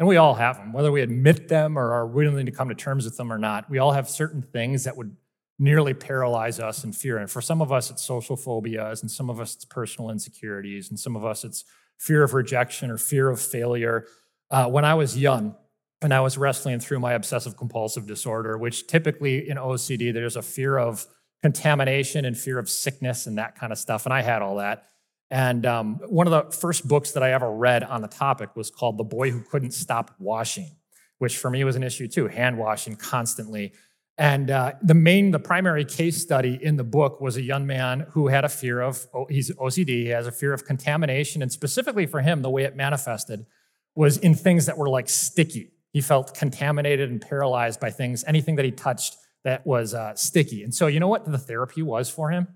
And 0.01 0.09
we 0.09 0.17
all 0.17 0.35
have 0.35 0.57
them, 0.57 0.73
whether 0.73 0.91
we 0.91 1.03
admit 1.03 1.47
them 1.47 1.79
or 1.79 1.93
are 1.93 2.05
willing 2.05 2.47
to 2.47 2.51
come 2.51 2.69
to 2.69 2.75
terms 2.75 3.05
with 3.05 3.17
them 3.17 3.33
or 3.33 3.39
not. 3.39 3.71
We 3.71 3.79
all 3.79 3.93
have 3.93 4.09
certain 4.09 4.43
things 4.43 4.83
that 4.83 4.97
would 4.97 5.17
nearly 5.57 5.95
paralyze 5.95 6.59
us 6.59 6.83
in 6.83 6.93
fear. 6.93 7.19
And 7.19 7.31
for 7.31 7.41
some 7.41 7.63
of 7.63 7.71
us, 7.71 7.93
it's 7.93 8.03
social 8.03 8.35
phobias, 8.35 9.03
and 9.03 9.11
some 9.11 9.31
of 9.31 9.39
us, 9.39 9.55
it's 9.55 9.67
personal 9.67 10.11
insecurities, 10.11 10.91
and 10.91 10.99
some 10.99 11.15
of 11.15 11.25
us, 11.25 11.45
it's 11.45 11.63
fear 11.99 12.25
of 12.25 12.35
rejection 12.35 12.91
or 12.91 12.99
fear 12.99 13.31
of 13.31 13.41
failure. 13.41 14.05
Uh, 14.51 14.69
when 14.69 14.85
I 14.85 14.95
was 14.95 15.17
young, 15.17 15.55
and 16.01 16.13
I 16.13 16.19
was 16.23 16.37
wrestling 16.37 16.81
through 16.81 16.99
my 16.99 17.13
obsessive 17.13 17.57
compulsive 17.57 18.05
disorder, 18.05 18.59
which 18.59 18.89
typically 18.89 19.49
in 19.49 19.59
OCD, 19.59 20.13
there's 20.13 20.35
a 20.35 20.43
fear 20.43 20.77
of 20.77 21.07
contamination 21.43 22.25
and 22.25 22.37
fear 22.37 22.59
of 22.59 22.71
sickness 22.71 23.27
and 23.27 23.39
that 23.39 23.57
kind 23.57 23.73
of 23.73 23.79
stuff. 23.79 24.07
And 24.07 24.13
I 24.13 24.23
had 24.23 24.43
all 24.43 24.57
that. 24.57 24.87
And 25.31 25.65
um, 25.65 26.01
one 26.07 26.27
of 26.27 26.31
the 26.31 26.57
first 26.57 26.87
books 26.87 27.13
that 27.13 27.23
I 27.23 27.33
ever 27.33 27.51
read 27.51 27.83
on 27.83 28.03
the 28.03 28.09
topic 28.09 28.55
was 28.55 28.71
called 28.71 28.99
The 28.99 29.05
Boy 29.05 29.31
Who 29.31 29.41
Couldn't 29.41 29.73
Stop 29.73 30.15
Washing, 30.19 30.77
which 31.19 31.39
for 31.39 31.51
me 31.51 31.65
was 31.65 31.75
an 31.75 31.83
issue 31.83 32.07
too, 32.07 32.29
hand 32.29 32.59
washing 32.59 32.97
constantly. 32.97 33.73
And 34.19 34.51
uh, 34.51 34.73
the 34.83 34.95
main, 34.95 35.31
the 35.31 35.39
primary 35.39 35.87
case 35.87 36.21
study 36.21 36.59
in 36.61 36.77
the 36.77 36.85
book 36.85 37.21
was 37.21 37.39
a 37.39 37.43
young 37.43 37.67
man 37.67 38.07
who 38.11 38.29
had 38.29 38.45
a 38.45 38.49
fear 38.49 38.83
of, 38.83 39.07
oh, 39.15 39.25
he's 39.29 39.51
OCD, 39.53 39.89
he 39.89 40.09
has 40.09 40.27
a 40.27 40.33
fear 40.33 40.53
of 40.53 40.67
contamination. 40.67 41.41
And 41.41 41.51
specifically 41.51 42.05
for 42.07 42.21
him, 42.21 42.43
the 42.43 42.51
way 42.51 42.65
it 42.65 42.77
manifested 42.77 43.47
was 43.95 44.19
in 44.19 44.35
things 44.35 44.67
that 44.67 44.77
were 44.77 44.89
like 44.89 45.09
sticky. 45.09 45.73
He 45.93 46.03
felt 46.03 46.35
contaminated 46.35 47.11
and 47.11 47.21
paralyzed 47.21 47.81
by 47.81 47.91
things, 47.91 48.23
anything 48.27 48.57
that 48.57 48.65
he 48.67 48.71
touched 48.71 49.17
that 49.45 49.67
was 49.67 49.95
uh, 49.95 50.15
sticky. 50.15 50.63
And 50.63 50.75
so, 50.75 50.87
you 50.87 51.01
know 51.01 51.09
what 51.09 51.31
the 51.31 51.39
therapy 51.39 51.83
was 51.83 52.09
for 52.09 52.31
him? 52.31 52.49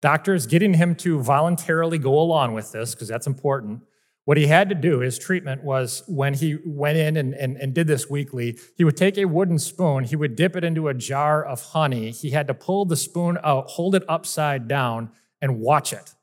Doctors 0.00 0.46
getting 0.46 0.74
him 0.74 0.94
to 0.96 1.20
voluntarily 1.20 1.98
go 1.98 2.18
along 2.18 2.54
with 2.54 2.72
this, 2.72 2.94
because 2.94 3.08
that's 3.08 3.26
important. 3.26 3.82
What 4.26 4.36
he 4.36 4.46
had 4.46 4.70
to 4.70 4.74
do, 4.74 5.00
his 5.00 5.18
treatment 5.18 5.64
was 5.64 6.02
when 6.06 6.34
he 6.34 6.56
went 6.64 6.96
in 6.96 7.16
and, 7.16 7.34
and, 7.34 7.56
and 7.58 7.74
did 7.74 7.86
this 7.86 8.08
weekly, 8.08 8.58
he 8.76 8.84
would 8.84 8.96
take 8.96 9.18
a 9.18 9.26
wooden 9.26 9.58
spoon, 9.58 10.04
he 10.04 10.16
would 10.16 10.36
dip 10.36 10.56
it 10.56 10.64
into 10.64 10.88
a 10.88 10.94
jar 10.94 11.44
of 11.44 11.60
honey. 11.60 12.10
He 12.10 12.30
had 12.30 12.46
to 12.46 12.54
pull 12.54 12.86
the 12.86 12.96
spoon 12.96 13.38
out, 13.44 13.68
hold 13.68 13.94
it 13.94 14.02
upside 14.08 14.66
down, 14.66 15.10
and 15.42 15.60
watch 15.60 15.92
it 15.92 16.14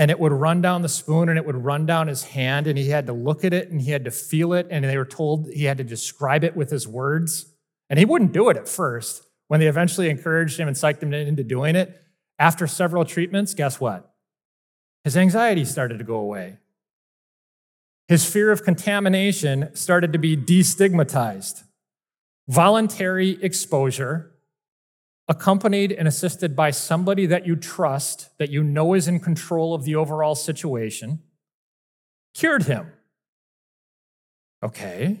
and 0.00 0.10
it 0.10 0.18
would 0.18 0.32
run 0.32 0.62
down 0.62 0.80
the 0.80 0.88
spoon 0.88 1.28
and 1.28 1.36
it 1.36 1.44
would 1.44 1.62
run 1.62 1.84
down 1.84 2.08
his 2.08 2.22
hand 2.22 2.66
and 2.66 2.78
he 2.78 2.88
had 2.88 3.06
to 3.06 3.12
look 3.12 3.44
at 3.44 3.52
it 3.52 3.70
and 3.70 3.82
he 3.82 3.90
had 3.90 4.06
to 4.06 4.10
feel 4.10 4.54
it 4.54 4.66
and 4.70 4.82
they 4.82 4.96
were 4.96 5.04
told 5.04 5.46
he 5.50 5.64
had 5.64 5.76
to 5.76 5.84
describe 5.84 6.42
it 6.42 6.56
with 6.56 6.70
his 6.70 6.88
words 6.88 7.49
and 7.90 7.98
he 7.98 8.06
wouldn't 8.06 8.32
do 8.32 8.48
it 8.48 8.56
at 8.56 8.68
first 8.68 9.26
when 9.48 9.60
they 9.60 9.66
eventually 9.66 10.08
encouraged 10.08 10.58
him 10.58 10.66
and 10.66 10.76
psyched 10.76 11.02
him 11.02 11.12
into 11.12 11.44
doing 11.44 11.76
it 11.76 12.02
after 12.38 12.66
several 12.66 13.04
treatments 13.04 13.52
guess 13.52 13.78
what 13.78 14.14
his 15.04 15.16
anxiety 15.16 15.64
started 15.64 15.98
to 15.98 16.04
go 16.04 16.16
away 16.16 16.56
his 18.08 18.24
fear 18.24 18.50
of 18.50 18.64
contamination 18.64 19.68
started 19.74 20.12
to 20.14 20.18
be 20.18 20.34
destigmatized 20.34 21.64
voluntary 22.48 23.38
exposure 23.42 24.30
accompanied 25.30 25.92
and 25.92 26.08
assisted 26.08 26.56
by 26.56 26.72
somebody 26.72 27.24
that 27.24 27.46
you 27.46 27.54
trust, 27.54 28.36
that 28.38 28.50
you 28.50 28.64
know 28.64 28.94
is 28.94 29.06
in 29.06 29.20
control 29.20 29.74
of 29.74 29.84
the 29.84 29.94
overall 29.94 30.34
situation, 30.34 31.20
cured 32.34 32.64
him. 32.64 32.90
Okay. 34.60 35.20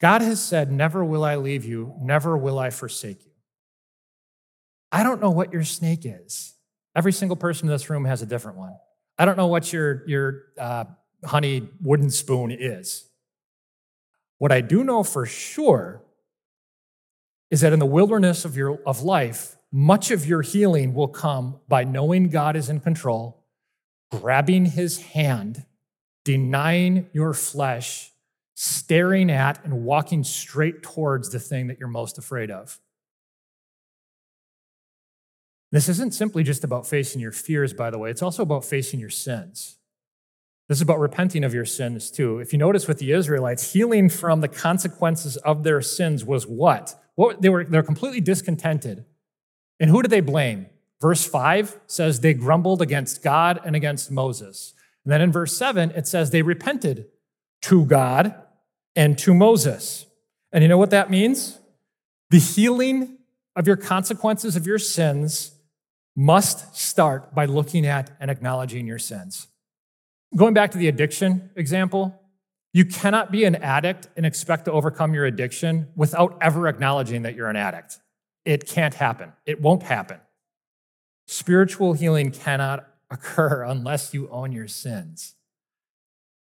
God 0.00 0.22
has 0.22 0.42
said, 0.42 0.70
Never 0.70 1.04
will 1.04 1.24
I 1.24 1.36
leave 1.36 1.64
you, 1.64 1.94
never 2.00 2.36
will 2.36 2.58
I 2.58 2.70
forsake 2.70 3.24
you. 3.24 3.32
I 4.92 5.02
don't 5.02 5.20
know 5.20 5.30
what 5.30 5.52
your 5.52 5.64
snake 5.64 6.00
is. 6.04 6.54
Every 6.94 7.12
single 7.12 7.36
person 7.36 7.68
in 7.68 7.72
this 7.72 7.90
room 7.90 8.04
has 8.04 8.22
a 8.22 8.26
different 8.26 8.58
one. 8.58 8.74
I 9.18 9.24
don't 9.24 9.36
know 9.36 9.48
what 9.48 9.72
your, 9.72 10.06
your 10.08 10.42
uh, 10.58 10.84
honey 11.24 11.68
wooden 11.80 12.10
spoon 12.10 12.50
is. 12.52 13.08
What 14.38 14.52
I 14.52 14.60
do 14.60 14.84
know 14.84 15.02
for 15.02 15.26
sure 15.26 16.02
is 17.50 17.60
that 17.60 17.72
in 17.72 17.78
the 17.78 17.86
wilderness 17.86 18.44
of, 18.44 18.56
your, 18.56 18.80
of 18.86 19.02
life, 19.02 19.56
much 19.70 20.10
of 20.10 20.26
your 20.26 20.42
healing 20.42 20.94
will 20.94 21.08
come 21.08 21.60
by 21.68 21.84
knowing 21.84 22.28
God 22.28 22.56
is 22.56 22.68
in 22.68 22.80
control, 22.80 23.44
grabbing 24.10 24.66
his 24.66 25.00
hand, 25.00 25.64
denying 26.24 27.08
your 27.12 27.32
flesh, 27.34 28.12
staring 28.54 29.30
at 29.30 29.64
and 29.64 29.84
walking 29.84 30.24
straight 30.24 30.82
towards 30.82 31.30
the 31.30 31.40
thing 31.40 31.66
that 31.66 31.78
you're 31.78 31.88
most 31.88 32.18
afraid 32.18 32.50
of. 32.50 32.80
This 35.72 35.88
isn't 35.88 36.14
simply 36.14 36.44
just 36.44 36.62
about 36.62 36.86
facing 36.86 37.20
your 37.20 37.32
fears, 37.32 37.72
by 37.72 37.90
the 37.90 37.98
way, 37.98 38.10
it's 38.10 38.22
also 38.22 38.44
about 38.44 38.64
facing 38.64 39.00
your 39.00 39.10
sins. 39.10 39.76
This 40.68 40.78
is 40.78 40.82
about 40.82 41.00
repenting 41.00 41.44
of 41.44 41.52
your 41.52 41.64
sins 41.64 42.10
too. 42.10 42.38
If 42.38 42.52
you 42.52 42.58
notice 42.58 42.86
with 42.86 42.98
the 42.98 43.12
Israelites, 43.12 43.72
healing 43.72 44.08
from 44.08 44.40
the 44.40 44.48
consequences 44.48 45.36
of 45.38 45.62
their 45.62 45.82
sins 45.82 46.24
was 46.24 46.46
what? 46.46 46.94
What, 47.16 47.42
they 47.42 47.48
were 47.48 47.64
they're 47.64 47.82
completely 47.82 48.20
discontented. 48.20 49.04
And 49.80 49.90
who 49.90 50.00
did 50.00 50.10
they 50.10 50.20
blame? 50.20 50.66
Verse 51.00 51.26
5 51.26 51.80
says 51.86 52.20
they 52.20 52.34
grumbled 52.34 52.80
against 52.80 53.22
God 53.22 53.60
and 53.64 53.76
against 53.76 54.10
Moses. 54.10 54.74
And 55.04 55.12
then 55.12 55.20
in 55.20 55.32
verse 55.32 55.56
7, 55.56 55.90
it 55.90 56.06
says 56.06 56.30
they 56.30 56.42
repented 56.42 57.08
to 57.62 57.84
God 57.84 58.34
and 58.96 59.18
to 59.18 59.34
Moses. 59.34 60.06
And 60.52 60.62
you 60.62 60.68
know 60.68 60.78
what 60.78 60.90
that 60.90 61.10
means? 61.10 61.58
The 62.30 62.38
healing 62.38 63.18
of 63.56 63.66
your 63.66 63.76
consequences 63.76 64.56
of 64.56 64.66
your 64.66 64.78
sins 64.78 65.52
must 66.16 66.76
start 66.76 67.34
by 67.34 67.44
looking 67.44 67.86
at 67.86 68.10
and 68.20 68.30
acknowledging 68.30 68.86
your 68.86 68.98
sins. 68.98 69.48
Going 70.36 70.54
back 70.54 70.70
to 70.72 70.78
the 70.78 70.88
addiction 70.88 71.50
example, 71.56 72.20
you 72.72 72.84
cannot 72.84 73.30
be 73.30 73.44
an 73.44 73.54
addict 73.56 74.08
and 74.16 74.26
expect 74.26 74.64
to 74.64 74.72
overcome 74.72 75.14
your 75.14 75.24
addiction 75.24 75.88
without 75.94 76.36
ever 76.40 76.66
acknowledging 76.66 77.22
that 77.22 77.36
you're 77.36 77.48
an 77.48 77.56
addict. 77.56 77.98
It 78.44 78.66
can't 78.66 78.94
happen. 78.94 79.32
It 79.46 79.60
won't 79.60 79.84
happen. 79.84 80.18
Spiritual 81.26 81.94
healing 81.94 82.30
cannot 82.30 82.86
occur 83.10 83.62
unless 83.68 84.12
you 84.12 84.28
own 84.28 84.52
your 84.52 84.68
sins. 84.68 85.33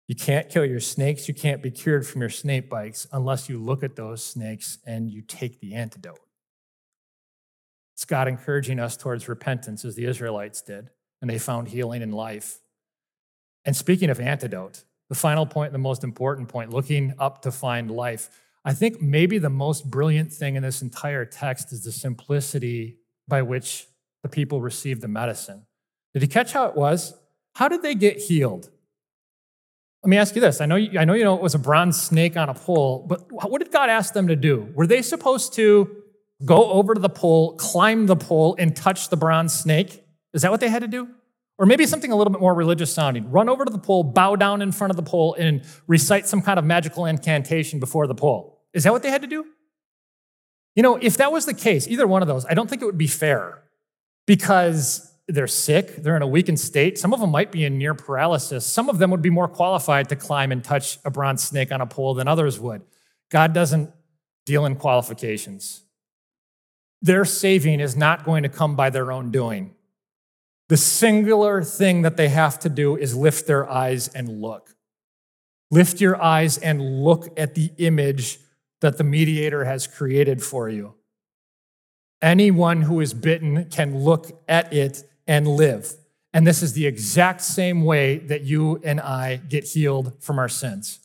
You 0.08 0.16
can't 0.16 0.50
kill 0.50 0.66
your 0.66 0.80
snakes. 0.80 1.28
You 1.28 1.34
can't 1.34 1.64
be 1.64 1.72
cured 1.72 2.06
from 2.06 2.22
your 2.22 2.30
snake 2.30 2.70
bites 2.70 3.08
unless 3.12 3.48
you 3.48 3.58
look 3.58 3.84
at 3.84 3.96
those 3.96 4.24
snakes 4.24 4.80
and 4.86 5.10
you 5.10 5.22
take 5.22 5.60
the 5.60 5.74
antidote. 5.74 6.20
It's 7.96 8.06
God 8.06 8.28
encouraging 8.28 8.80
us 8.80 8.98
towards 8.98 9.30
repentance 9.30 9.86
as 9.86 9.96
the 9.96 10.06
Israelites 10.06 10.62
did, 10.62 10.90
and 11.22 11.30
they 11.30 11.40
found 11.40 11.70
healing 11.70 12.02
in 12.02 12.12
life. 12.12 12.60
And 13.66 13.76
speaking 13.76 14.10
of 14.10 14.20
antidote, 14.20 14.84
the 15.10 15.16
final 15.16 15.46
point, 15.46 15.72
the 15.72 15.78
most 15.78 16.04
important 16.04 16.50
point, 16.50 16.72
looking 16.72 17.14
up 17.20 17.44
to 17.44 17.52
find 17.52 17.92
life. 17.92 18.30
I 18.66 18.74
think 18.74 19.02
maybe 19.02 19.38
the 19.38 19.50
most 19.50 19.90
brilliant 19.90 20.34
thing 20.34 20.56
in 20.56 20.64
this 20.64 20.82
entire 20.82 21.24
text 21.24 21.72
is 21.72 21.84
the 21.84 21.92
simplicity 21.92 22.98
by 23.28 23.42
which 23.42 23.88
the 24.24 24.30
people 24.30 24.62
received 24.62 25.02
the 25.02 25.08
medicine. 25.08 25.66
Did 26.14 26.24
you 26.24 26.28
catch 26.28 26.54
how 26.54 26.66
it 26.66 26.76
was? 26.76 27.14
How 27.56 27.68
did 27.68 27.82
they 27.82 27.94
get 27.94 28.18
healed? 28.18 28.70
Let 30.04 30.10
me 30.10 30.18
ask 30.18 30.36
you 30.36 30.42
this. 30.42 30.60
I 30.60 30.66
know 30.66 30.76
you, 30.76 31.00
I 31.00 31.06
know 31.06 31.14
you 31.14 31.24
know 31.24 31.36
it 31.36 31.42
was 31.42 31.56
a 31.56 31.60
bronze 31.60 32.02
snake 32.02 32.36
on 32.36 32.50
a 32.50 32.54
pole, 32.54 33.06
but 33.08 33.32
what 33.32 33.60
did 33.60 33.72
God 33.72 33.90
ask 33.90 34.14
them 34.14 34.28
to 34.28 34.36
do? 34.36 34.70
Were 34.76 34.86
they 34.86 35.02
supposed 35.02 35.54
to 35.54 35.96
go 36.44 36.72
over 36.72 36.94
to 36.94 37.00
the 37.00 37.10
pole, 37.10 37.56
climb 37.56 38.08
the 38.08 38.18
pole, 38.18 38.56
and 38.60 38.76
touch 38.76 39.08
the 39.08 39.16
bronze 39.16 39.54
snake? 39.54 40.04
Is 40.34 40.42
that 40.42 40.52
what 40.52 40.60
they 40.60 40.68
had 40.68 40.82
to 40.82 40.90
do? 40.90 41.08
Or 41.58 41.66
maybe 41.66 41.86
something 41.86 42.12
a 42.12 42.18
little 42.18 42.34
bit 42.34 42.42
more 42.42 42.54
religious 42.54 42.94
sounding. 42.94 43.32
Run 43.32 43.48
over 43.48 43.64
to 43.64 43.72
the 43.72 43.78
pole, 43.78 44.04
bow 44.04 44.36
down 44.36 44.62
in 44.62 44.74
front 44.74 44.92
of 44.92 44.98
the 44.98 45.04
pole, 45.04 45.36
and 45.36 45.64
recite 45.88 46.28
some 46.28 46.42
kind 46.42 46.60
of 46.60 46.66
magical 46.66 47.06
incantation 47.06 47.80
before 47.80 48.06
the 48.06 48.16
pole. 48.16 48.62
Is 48.74 48.84
that 48.84 48.92
what 48.92 49.04
they 49.04 49.10
had 49.10 49.22
to 49.22 49.28
do? 49.28 49.46
You 50.76 50.84
know, 50.84 50.98
if 50.98 51.16
that 51.18 51.32
was 51.32 51.46
the 51.46 51.54
case, 51.54 51.88
either 51.88 52.08
one 52.08 52.22
of 52.22 52.28
those, 52.28 52.46
I 52.46 52.56
don't 52.56 52.70
think 52.70 52.82
it 52.82 52.86
would 52.86 52.98
be 52.98 53.08
fair 53.08 53.64
because 54.26 55.13
they're 55.28 55.48
sick, 55.48 55.98
they're 55.98 56.18
in 56.18 56.22
a 56.22 56.28
weakened 56.28 56.60
state. 56.60 56.98
Some 56.98 57.14
of 57.14 57.20
them 57.20 57.32
might 57.32 57.52
be 57.52 57.64
in 57.64 57.78
near 57.78 57.94
paralysis. 57.94 58.66
Some 58.66 58.90
of 58.90 58.98
them 58.98 59.10
would 59.12 59.22
be 59.22 59.30
more 59.30 59.48
qualified 59.48 60.10
to 60.10 60.16
climb 60.16 60.52
and 60.52 60.64
touch 60.64 61.00
a 61.06 61.12
bronze 61.12 61.44
snake 61.44 61.72
on 61.72 61.82
a 61.82 61.86
pole 61.86 62.14
than 62.14 62.28
others 62.28 62.60
would. 62.60 62.82
God 63.32 63.54
doesn't 63.54 63.92
deal 64.46 64.66
in 64.66 64.76
qualifications. 64.76 65.84
Their 67.02 67.26
saving 67.26 67.80
is 67.80 67.96
not 67.96 68.26
going 68.26 68.44
to 68.44 68.50
come 68.50 68.76
by 68.76 68.90
their 68.90 69.12
own 69.12 69.32
doing. 69.32 69.76
The 70.70 70.78
singular 70.78 71.64
thing 71.64 72.02
that 72.02 72.18
they 72.18 72.30
have 72.30 72.60
to 72.60 72.70
do 72.70 72.96
is 72.96 73.16
lift 73.16 73.48
their 73.48 73.70
eyes 73.70 74.08
and 74.10 74.42
look. 74.42 74.76
Lift 75.72 76.02
your 76.02 76.22
eyes 76.22 76.58
and 76.58 77.04
look 77.04 77.28
at 77.38 77.56
the 77.56 77.72
image 77.78 78.40
that 78.82 78.98
the 78.98 79.04
mediator 79.04 79.66
has 79.66 79.88
created 79.88 80.44
for 80.44 80.70
you. 80.70 80.96
Anyone 82.22 82.84
who 82.84 83.00
is 83.02 83.14
bitten 83.14 83.66
can 83.70 84.00
look 84.00 84.44
at 84.48 84.72
it 84.72 85.04
and 85.28 85.48
live. 85.48 85.94
And 86.34 86.48
this 86.48 86.64
is 86.64 86.74
the 86.74 86.88
exact 86.88 87.42
same 87.42 87.84
way 87.84 88.18
that 88.18 88.42
you 88.42 88.82
and 88.84 89.00
I 89.00 89.38
get 89.38 89.66
healed 89.66 90.14
from 90.20 90.40
our 90.40 90.50
sins. 90.50 91.00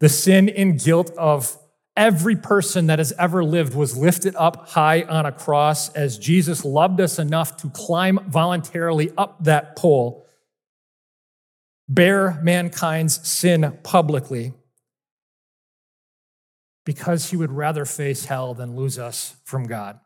The 0.00 0.08
sin 0.08 0.48
and 0.48 0.82
guilt 0.82 1.10
of 1.16 1.56
Every 1.96 2.36
person 2.36 2.86
that 2.86 2.98
has 2.98 3.12
ever 3.18 3.44
lived 3.44 3.74
was 3.74 3.96
lifted 3.96 4.34
up 4.36 4.70
high 4.70 5.02
on 5.02 5.26
a 5.26 5.32
cross 5.32 5.90
as 5.90 6.18
Jesus 6.18 6.64
loved 6.64 7.00
us 7.00 7.18
enough 7.18 7.56
to 7.58 7.68
climb 7.68 8.20
voluntarily 8.28 9.12
up 9.18 9.44
that 9.44 9.76
pole, 9.76 10.26
bear 11.88 12.40
mankind's 12.42 13.28
sin 13.28 13.78
publicly, 13.82 14.54
because 16.86 17.30
he 17.30 17.36
would 17.36 17.52
rather 17.52 17.84
face 17.84 18.24
hell 18.24 18.54
than 18.54 18.76
lose 18.76 18.98
us 18.98 19.36
from 19.44 19.66
God. 19.66 20.00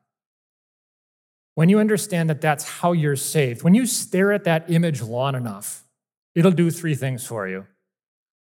When 1.55 1.69
you 1.69 1.79
understand 1.79 2.31
that 2.31 2.41
that's 2.41 2.65
how 2.65 2.93
you're 2.93 3.17
saved, 3.17 3.63
when 3.63 3.75
you 3.75 3.87
stare 3.87 4.33
at 4.33 4.45
that 4.45 4.71
image 4.71 5.03
long 5.03 5.35
enough, 5.37 5.85
it'll 6.35 6.51
do 6.51 6.71
three 6.71 6.95
things 6.95 7.27
for 7.27 7.47
you. 7.49 7.67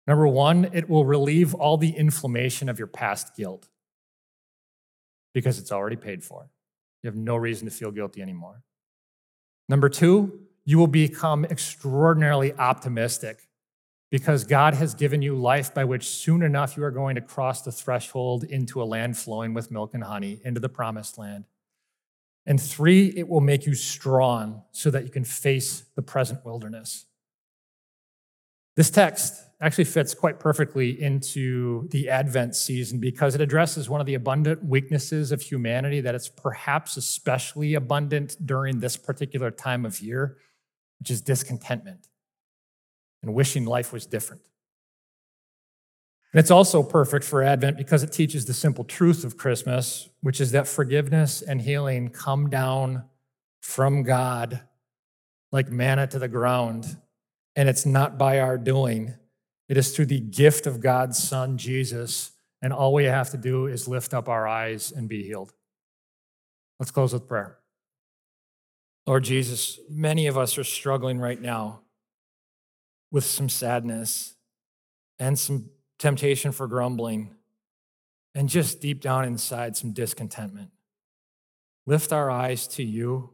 Number 0.08 0.28
one, 0.28 0.70
it 0.74 0.90
will 0.90 1.06
relieve 1.06 1.54
all 1.54 1.78
the 1.78 1.92
inflammation 1.92 2.70
of 2.70 2.80
your 2.80 2.88
past 2.88 3.36
guilt. 3.36 3.68
because 5.34 5.60
it's 5.60 5.72
already 5.72 5.96
paid 5.96 6.24
for. 6.24 6.50
You 7.04 7.08
have 7.08 7.16
no 7.16 7.36
reason 7.36 7.68
to 7.68 7.74
feel 7.74 7.92
guilty 7.92 8.22
anymore. 8.22 8.64
Number 9.70 9.90
two, 9.90 10.42
you 10.66 10.78
will 10.78 10.88
become 10.88 11.46
extraordinarily 11.46 12.54
optimistic 12.54 13.48
because 14.12 14.44
God 14.44 14.74
has 14.74 14.94
given 14.94 15.22
you 15.22 15.36
life 15.36 15.74
by 15.74 15.86
which 15.86 16.06
soon 16.08 16.42
enough 16.44 16.76
you 16.76 16.84
are 16.84 16.92
going 16.92 17.16
to 17.16 17.22
cross 17.22 17.62
the 17.62 17.72
threshold 17.72 18.44
into 18.44 18.82
a 18.82 18.86
land 18.86 19.18
flowing 19.18 19.54
with 19.54 19.72
milk 19.72 19.94
and 19.94 20.04
honey, 20.04 20.42
into 20.44 20.60
the 20.60 20.70
promised 20.70 21.18
land. 21.18 21.46
And 22.46 22.62
three, 22.62 23.14
it 23.16 23.28
will 23.28 23.42
make 23.42 23.66
you 23.66 23.76
strong 23.76 24.64
so 24.72 24.90
that 24.90 25.04
you 25.04 25.12
can 25.12 25.24
face 25.24 25.84
the 25.96 26.02
present 26.02 26.44
wilderness. 26.44 27.06
This 28.76 28.90
text 28.90 29.44
actually 29.60 29.84
fits 29.84 30.16
quite 30.16 30.40
perfectly 30.40 31.00
into 31.02 31.88
the 31.90 32.10
Advent 32.10 32.56
season 32.56 33.00
because 33.00 33.36
it 33.36 33.42
addresses 33.42 33.90
one 33.90 34.02
of 34.02 34.08
the 34.08 34.16
abundant 34.16 34.66
weaknesses 34.66 35.32
of 35.32 35.42
humanity 35.42 36.02
that 36.02 36.16
it's 36.16 36.30
perhaps 36.30 36.98
especially 36.98 37.76
abundant 37.76 38.36
during 38.44 38.80
this 38.80 38.98
particular 38.98 39.52
time 39.52 39.86
of 39.86 40.00
year, 40.02 40.38
which 41.00 41.12
is 41.12 41.22
discontentment 41.22 42.08
and 43.22 43.36
wishing 43.36 43.66
life 43.66 43.94
was 43.94 44.08
different. 44.08 44.42
And 46.34 46.40
it's 46.40 46.52
also 46.52 46.82
perfect 46.82 47.26
for 47.26 47.44
Advent 47.44 47.78
because 47.78 48.04
it 48.04 48.14
teaches 48.14 48.46
the 48.46 48.54
simple 48.54 48.86
truth 48.86 49.26
of 49.26 49.38
Christmas, 49.38 50.10
which 50.22 50.40
is 50.40 50.52
that 50.52 50.68
forgiveness 50.68 51.42
and 51.42 51.62
healing 51.62 52.10
come 52.10 52.50
down 52.50 53.04
from 53.62 54.04
God 54.04 54.62
like 55.52 55.70
manna 55.70 56.08
to 56.08 56.20
the 56.20 56.30
ground. 56.30 56.98
And 57.56 57.68
it's 57.68 57.86
not 57.86 58.18
by 58.18 58.40
our 58.40 58.58
doing, 58.58 59.14
it 59.68 59.78
is 59.78 59.96
through 59.96 60.08
the 60.08 60.20
gift 60.20 60.68
of 60.68 60.82
God's 60.82 61.22
Son, 61.22 61.58
Jesus. 61.58 62.32
And 62.62 62.72
all 62.72 62.94
we 62.94 63.06
have 63.06 63.30
to 63.32 63.38
do 63.38 63.68
is 63.68 63.88
lift 63.88 64.14
up 64.14 64.30
our 64.30 64.48
eyes 64.48 64.92
and 64.92 65.10
be 65.10 65.24
healed. 65.24 65.54
Let's 66.80 66.92
close 66.92 67.14
with 67.14 67.28
prayer. 67.28 67.58
Lord 69.08 69.24
Jesus, 69.24 69.80
many 69.90 70.28
of 70.28 70.38
us 70.38 70.58
are 70.58 70.64
struggling 70.64 71.20
right 71.20 71.42
now 71.42 71.82
with 73.12 73.24
some 73.24 73.50
sadness 73.50 74.36
and 75.20 75.38
some 75.38 75.70
temptation 76.02 76.52
for 76.52 76.66
grumbling 76.68 77.30
and 78.34 78.50
just 78.50 78.82
deep 78.82 79.02
down 79.02 79.24
inside 79.24 79.78
some 79.78 79.92
discontentment. 79.92 80.72
Lift 81.86 82.12
our 82.12 82.32
eyes 82.32 82.68
to 82.70 82.84
you 82.84 83.30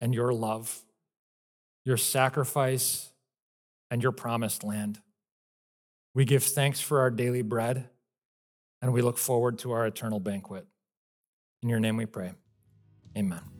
and 0.00 0.12
your 0.12 0.32
love, 0.32 0.82
your 1.84 1.96
sacrifice, 1.96 3.12
and 3.92 4.02
your 4.02 4.10
promised 4.10 4.64
land. 4.64 5.00
We 6.14 6.24
give 6.24 6.42
thanks 6.42 6.80
for 6.80 6.98
our 6.98 7.10
daily 7.10 7.42
bread, 7.42 7.88
and 8.82 8.92
we 8.92 9.00
look 9.00 9.16
forward 9.16 9.58
to 9.60 9.70
our 9.70 9.86
eternal 9.86 10.18
banquet. 10.18 10.66
In 11.62 11.68
your 11.68 11.78
name 11.78 11.96
we 11.96 12.06
pray. 12.06 12.32
Amen. 13.16 13.59